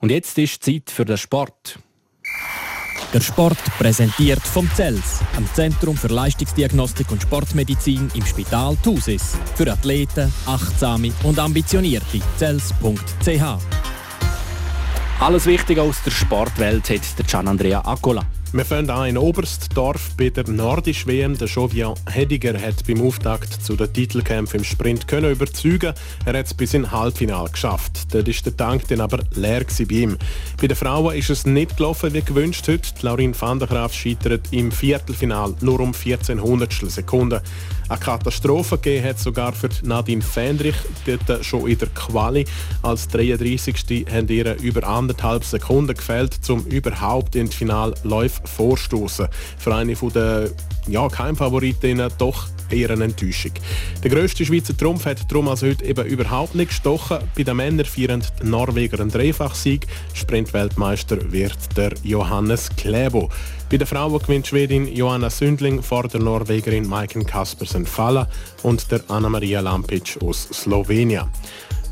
Und 0.00 0.10
jetzt 0.10 0.36
ist 0.36 0.62
Zeit 0.62 0.90
für 0.90 1.06
den 1.06 1.16
Sport. 1.16 1.78
Der 3.14 3.22
Sport 3.22 3.58
präsentiert 3.78 4.42
vom 4.42 4.68
CELS, 4.74 5.20
am 5.34 5.48
Zentrum 5.54 5.96
für 5.96 6.08
Leistungsdiagnostik 6.08 7.10
und 7.10 7.22
Sportmedizin 7.22 8.10
im 8.14 8.26
Spital 8.26 8.76
Thusis. 8.84 9.38
Für 9.54 9.72
Athleten, 9.72 10.30
Achtsame 10.44 11.10
und 11.22 11.38
Ambitionierte. 11.38 12.20
CELS.ch 12.36 13.42
Alles 15.20 15.46
Wichtige 15.46 15.80
aus 15.80 16.02
der 16.02 16.10
Sportwelt 16.10 16.90
hat 16.90 17.18
der 17.18 17.24
Gian 17.24 17.48
Andrea 17.48 17.80
Accola. 17.80 18.26
Wir 18.50 18.64
fangen 18.64 18.88
an 18.88 19.08
in 19.10 19.18
Oberstdorf 19.18 20.16
bei 20.16 20.30
der 20.30 20.48
Nordisch 20.48 21.06
WM. 21.06 21.36
Der 21.36 21.48
Jovian 21.48 21.94
Hediger 22.10 22.58
hat 22.58 22.86
beim 22.86 23.02
Auftakt 23.02 23.62
zu 23.62 23.76
den 23.76 23.92
Titelkämpfen 23.92 24.60
im 24.60 24.64
Sprint 24.64 25.06
können 25.06 25.30
überzeugen. 25.30 25.92
Er 26.24 26.38
hat 26.38 26.46
es 26.46 26.54
bis 26.54 26.72
ins 26.72 26.90
Halbfinale 26.90 27.50
geschafft. 27.50 28.14
Dort 28.14 28.26
ist 28.26 28.46
der 28.46 28.56
Tank 28.56 28.88
dann 28.88 29.02
aber 29.02 29.18
leer 29.34 29.66
bei 29.66 29.94
ihm. 29.94 30.16
Bei 30.58 30.66
den 30.66 30.76
Frauen 30.78 31.14
ist 31.14 31.28
es 31.28 31.44
nicht 31.44 31.76
gelaufen 31.76 32.14
wie 32.14 32.22
gewünscht 32.22 32.66
heute. 32.68 32.88
Die 32.98 33.04
Laurin 33.04 33.38
van 33.38 33.58
der 33.58 33.68
Graaf 33.68 33.92
scheitert 33.92 34.48
im 34.50 34.72
Viertelfinal 34.72 35.54
nur 35.60 35.80
um 35.80 35.92
14 35.92 36.40
Hundertstel 36.40 36.88
Sekunden. 36.88 37.40
Eine 37.90 38.00
Katastrophe 38.00 38.76
gegeben 38.76 39.08
hat 39.08 39.18
sogar 39.18 39.52
für 39.54 39.70
Nadine 39.82 40.20
Fendrich, 40.20 40.76
dort 41.06 41.44
schon 41.44 41.66
in 41.66 41.78
der 41.78 41.88
Quali. 41.88 42.44
Als 42.82 43.08
33. 43.08 44.06
haben 44.12 44.28
ihr 44.28 44.60
über 44.60 44.86
anderthalb 44.86 45.42
Sekunden 45.42 45.94
gefällt, 45.94 46.38
um 46.50 46.66
überhaupt 46.66 47.34
ins 47.34 47.54
Finale 47.54 47.94
live 48.04 48.37
vorstoßen. 48.44 49.28
Für 49.58 49.74
eine 49.74 49.94
der 49.94 50.50
ja, 50.86 51.08
Keimfavoritinnen 51.08 52.10
doch 52.18 52.48
eher 52.70 52.90
eine 52.90 53.04
Enttäuschung. 53.04 53.52
Der 54.02 54.10
grösste 54.10 54.44
Schweizer 54.44 54.76
Trumpf 54.76 55.06
hat 55.06 55.30
darum 55.30 55.48
also 55.48 55.66
heute 55.66 55.84
eben 55.84 56.06
überhaupt 56.06 56.54
nicht 56.54 56.68
gestochen. 56.68 57.18
Bei 57.36 57.42
den 57.42 57.56
Männern 57.56 57.86
feiern 57.86 58.22
die 58.42 58.46
Norweger 58.46 59.00
einen 59.00 59.10
Dreifachsieg. 59.10 59.86
Sprintweltmeister 60.14 61.32
wird 61.32 61.58
der 61.76 61.92
Johannes 62.02 62.70
Klebo. 62.76 63.28
Bei 63.70 63.76
den 63.76 63.86
Frauen 63.86 64.18
gewinnt 64.18 64.46
Schwedin 64.46 64.88
Johanna 64.94 65.30
Sündling 65.30 65.82
vor 65.82 66.08
der 66.08 66.20
Norwegerin 66.20 66.88
Maiken 66.88 67.26
Kaspersen 67.26 67.86
Falla 67.86 68.28
und 68.62 68.90
der 68.90 69.02
Anna-Maria 69.08 69.60
Lampic 69.60 70.18
aus 70.22 70.48
Slowenien. 70.52 71.26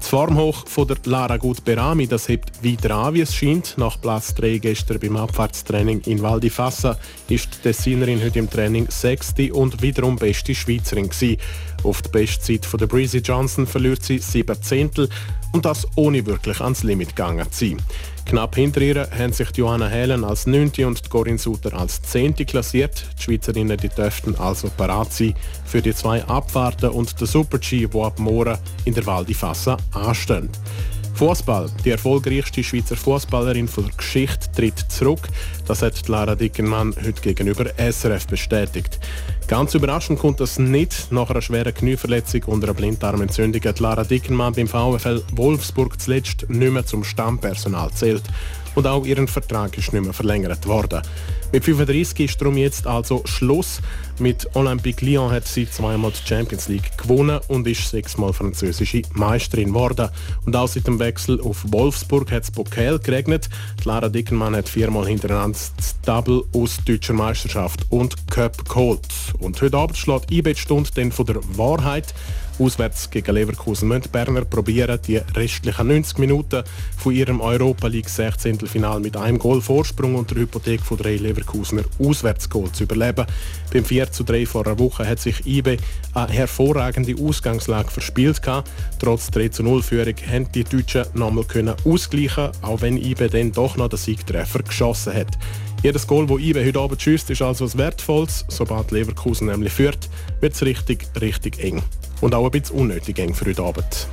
Das 0.06 0.12
Formhoch 0.12 0.68
von 0.68 0.86
der 0.86 0.98
Lara 1.06 1.36
Gut 1.36 1.64
Berami, 1.64 2.06
das 2.06 2.28
hebt 2.28 2.64
weiter 2.64 2.94
an, 2.94 3.14
wie 3.14 3.22
es 3.22 3.34
scheint. 3.34 3.74
Nach 3.76 4.00
Platz 4.00 4.32
3 4.34 4.58
gestern 4.58 5.00
beim 5.00 5.16
Abfahrtstraining 5.16 6.02
in 6.02 6.22
Val 6.22 6.38
di 6.38 6.48
Fassa 6.48 6.96
ist 7.28 7.48
die 7.52 7.62
Tessinerin 7.62 8.22
heute 8.22 8.38
im 8.38 8.48
Training 8.48 8.86
sechste 8.88 9.52
und 9.52 9.82
wiederum 9.82 10.14
beste 10.14 10.54
Schweizerin 10.54 11.08
gewesen. 11.08 11.38
Auf 11.82 12.02
die 12.02 12.10
Bestzeit 12.10 12.64
von 12.64 12.78
der 12.78 12.86
Breezy 12.86 13.18
Johnson 13.18 13.66
verliert 13.66 14.04
sie 14.04 14.18
sieben 14.18 14.62
Zehntel 14.62 15.08
und 15.52 15.64
das 15.64 15.84
ohne 15.96 16.24
wirklich 16.24 16.60
ans 16.60 16.84
Limit 16.84 17.16
gegangen 17.16 17.50
zu 17.50 17.66
sein. 17.66 17.82
Knapp 18.26 18.56
hinter 18.56 18.80
ihr 18.80 19.08
haben 19.16 19.32
sich 19.32 19.56
Johanna 19.56 19.86
Helen 19.86 20.24
als 20.24 20.48
9. 20.48 20.72
und 20.84 21.08
Corinne 21.08 21.38
Suter 21.38 21.72
als 21.78 22.02
10. 22.02 22.34
klassiert. 22.34 23.06
Die 23.16 23.22
Schweizerinnen 23.22 23.78
die 23.78 23.88
dürften 23.88 24.34
also 24.34 24.68
parat 24.76 25.12
sein 25.12 25.32
für 25.64 25.80
die 25.80 25.94
zwei 25.94 26.24
Abfahrten 26.24 26.90
und 26.90 27.20
den 27.20 27.26
Super-G, 27.28 27.86
die 27.86 28.00
ab 28.00 28.18
morgen 28.18 28.58
in 28.84 28.94
der 28.94 29.06
Val 29.06 29.24
di 29.24 29.32
Fassa 29.32 29.76
anstehen. 29.92 30.48
Fußball. 31.16 31.70
Die 31.82 31.90
erfolgreichste 31.90 32.62
Schweizer 32.62 32.94
Fußballerin 32.94 33.68
der 33.74 33.84
Geschichte 33.96 34.52
tritt 34.54 34.78
zurück. 34.78 35.28
Das 35.66 35.80
hat 35.80 36.06
Lara 36.08 36.34
Dickenmann 36.34 36.94
heute 37.02 37.22
gegenüber 37.22 37.64
SRF 37.78 38.26
bestätigt. 38.26 39.00
Ganz 39.48 39.74
überraschend 39.74 40.18
kommt 40.18 40.40
das 40.40 40.58
nicht. 40.58 41.10
Nach 41.10 41.30
einer 41.30 41.40
schweren 41.40 41.72
Knieverletzung 41.72 42.42
und 42.44 42.62
einer 42.62 42.74
Blinddarmentzündung 42.74 43.62
hat 43.62 43.80
Lara 43.80 44.04
Dickenmann 44.04 44.52
beim 44.52 44.68
VfL 44.68 45.22
Wolfsburg 45.32 45.98
zuletzt 45.98 46.50
nicht 46.50 46.72
mehr 46.72 46.84
zum 46.84 47.02
Stammpersonal 47.02 47.90
zählt 47.92 48.24
und 48.76 48.86
auch 48.86 49.04
ihren 49.04 49.26
Vertrag 49.26 49.76
ist 49.76 49.92
nicht 49.92 50.04
mehr 50.04 50.12
verlängert 50.12 50.66
worden. 50.66 51.02
Mit 51.52 51.64
35 51.64 52.20
ist 52.20 52.40
darum 52.40 52.56
jetzt 52.56 52.86
also 52.86 53.22
Schluss. 53.24 53.80
Mit 54.18 54.48
Olympique 54.54 55.04
Lyon 55.04 55.30
hat 55.30 55.46
sie 55.46 55.68
zweimal 55.68 56.12
die 56.12 56.28
Champions 56.28 56.68
League 56.68 56.96
gewonnen 56.98 57.40
und 57.48 57.66
ist 57.66 57.90
sechsmal 57.90 58.32
französische 58.32 59.02
Meisterin 59.14 59.68
geworden. 59.68 60.08
Und 60.44 60.54
auch 60.54 60.68
seit 60.68 60.86
dem 60.86 60.98
Wechsel 60.98 61.40
auf 61.40 61.64
Wolfsburg 61.68 62.30
hat 62.30 62.44
es 62.44 62.50
Pokal 62.50 62.98
geregnet. 62.98 63.48
Lara 63.84 64.08
Dickenmann 64.08 64.54
hat 64.54 64.68
viermal 64.68 65.06
hintereinander 65.06 65.58
das 65.76 66.00
Double 66.02 66.44
aus 66.52 66.78
deutscher 66.84 67.14
Meisterschaft 67.14 67.86
und 67.90 68.28
Cup 68.30 68.68
geholt. 68.68 69.06
Und 69.38 69.60
heute 69.62 69.76
Abend 69.76 69.96
schlägt 69.96 70.30
IB 70.30 70.52
die 70.52 70.60
Stunde 70.60 70.90
dann 70.94 71.12
von 71.12 71.26
der 71.26 71.40
Wahrheit. 71.56 72.14
Auswärts 72.58 73.10
gegen 73.10 73.34
Leverkusen 73.34 73.88
müssen 73.88 74.10
Berner 74.10 74.44
probieren, 74.44 74.98
die 75.06 75.16
restlichen 75.16 75.88
90 75.88 76.18
Minuten 76.18 76.62
von 76.96 77.12
ihrem 77.12 77.40
Europa 77.40 77.86
League 77.86 78.08
16. 78.08 78.58
Final 78.60 79.00
mit 79.00 79.16
einem 79.16 79.38
Goal 79.38 79.60
Vorsprung 79.60 80.14
und 80.14 80.30
der 80.30 80.38
Hypothek 80.38 80.80
von 80.80 80.96
drei 80.96 81.16
Leverkusener 81.16 81.84
Auswärtsgoal 81.98 82.72
zu 82.72 82.84
überleben. 82.84 83.26
Beim 83.72 83.84
4 83.84 84.12
zu 84.12 84.24
3 84.24 84.46
vor 84.46 84.66
einer 84.66 84.78
Woche 84.78 85.06
hat 85.06 85.20
sich 85.20 85.46
IB 85.46 85.78
eine 86.14 86.32
hervorragende 86.32 87.14
Ausgangslage 87.22 87.90
verspielt. 87.90 88.40
Trotz 88.98 89.30
3 89.30 89.48
zu 89.48 89.62
0 89.62 89.82
Führung 89.82 90.14
haben 90.30 90.52
die 90.52 90.64
Deutschen 90.64 91.04
nochmal 91.14 91.44
ausgleichen 91.84 92.50
auch 92.62 92.80
wenn 92.80 92.96
IB 92.96 93.28
dann 93.28 93.52
doch 93.52 93.76
noch 93.76 93.88
den 93.88 93.98
Siegtreffer 93.98 94.62
geschossen 94.62 95.14
hat. 95.14 95.38
Jedes 95.82 96.06
Goal, 96.06 96.26
das 96.26 96.40
IBE 96.40 96.66
heute 96.66 96.80
Abend 96.80 97.00
schießt, 97.00 97.30
ist 97.30 97.42
also 97.42 97.66
ein 97.66 97.78
wertvolles. 97.78 98.44
Sobald 98.48 98.90
Leverkusen 98.90 99.46
nämlich 99.46 99.72
führt, 99.72 100.08
wird 100.40 100.54
es 100.54 100.62
richtig, 100.62 101.06
richtig 101.20 101.58
eng. 101.62 101.82
Und 102.20 102.34
auch 102.34 102.44
ein 102.44 102.50
bisschen 102.50 102.76
unnötig 102.76 103.18
eng 103.18 103.34
für 103.34 103.46
heute 103.46 103.62
Abend. 103.62 104.08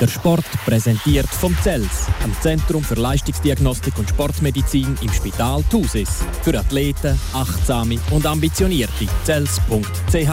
Der 0.00 0.08
Sport 0.08 0.46
präsentiert 0.64 1.26
vom 1.26 1.54
CELS, 1.62 2.06
am 2.24 2.34
Zentrum 2.40 2.82
für 2.82 2.94
Leistungsdiagnostik 2.94 3.98
und 3.98 4.08
Sportmedizin 4.08 4.96
im 5.02 5.12
Spital 5.12 5.62
Thusis. 5.70 6.24
Für 6.42 6.58
Athleten, 6.58 7.20
Achtsame 7.34 7.98
und 8.10 8.24
Ambitionierte. 8.24 9.06
CELS.ch 9.24 10.30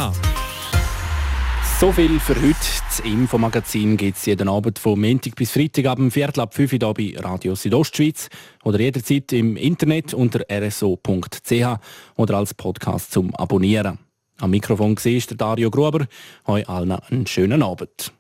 so 1.80 1.92
viel 1.92 2.20
für 2.20 2.36
heute. 2.36 2.56
Das 2.88 3.02
Infomagazin 3.02 3.98
gibt 3.98 4.18
es 4.18 4.26
jeden 4.26 4.50
Abend 4.50 4.80
von 4.80 5.00
Montag 5.00 5.36
bis 5.36 5.52
Freitag 5.52 5.86
ab 5.86 5.98
dem 5.98 6.10
Viertel 6.10 6.40
ab 6.40 6.56
5 6.56 6.74
Uhr 6.74 6.94
bei 6.96 7.14
Radio 7.18 7.54
Südostschweiz 7.54 8.30
oder 8.64 8.80
jederzeit 8.80 9.32
im 9.34 9.56
Internet 9.58 10.16
unter 10.16 10.40
rso.ch 10.50 11.80
oder 12.16 12.38
als 12.38 12.56
Podcast 12.56 13.12
zum 13.12 13.36
Abonnieren. 13.36 14.07
Am 14.40 14.52
Mikrofon 14.52 14.96
war 14.96 15.22
der 15.30 15.38
Dario 15.38 15.72
Gruber. 15.72 16.06
Euch 16.46 16.70
allen 16.70 16.92
einen 16.92 17.26
schönen 17.26 17.64
Abend. 17.64 18.12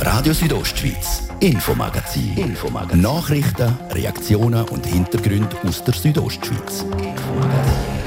Radio 0.00 0.32
Südostschweiz, 0.32 1.28
Infomagazin. 1.40 2.36
Infomagazin. 2.36 3.00
Nachrichten, 3.00 3.76
Reaktionen 3.90 4.64
und 4.68 4.86
Hintergründe 4.86 5.56
aus 5.66 5.82
der 5.84 5.94
Südostschweiz. 5.94 6.82
Infomagazin. 6.82 7.97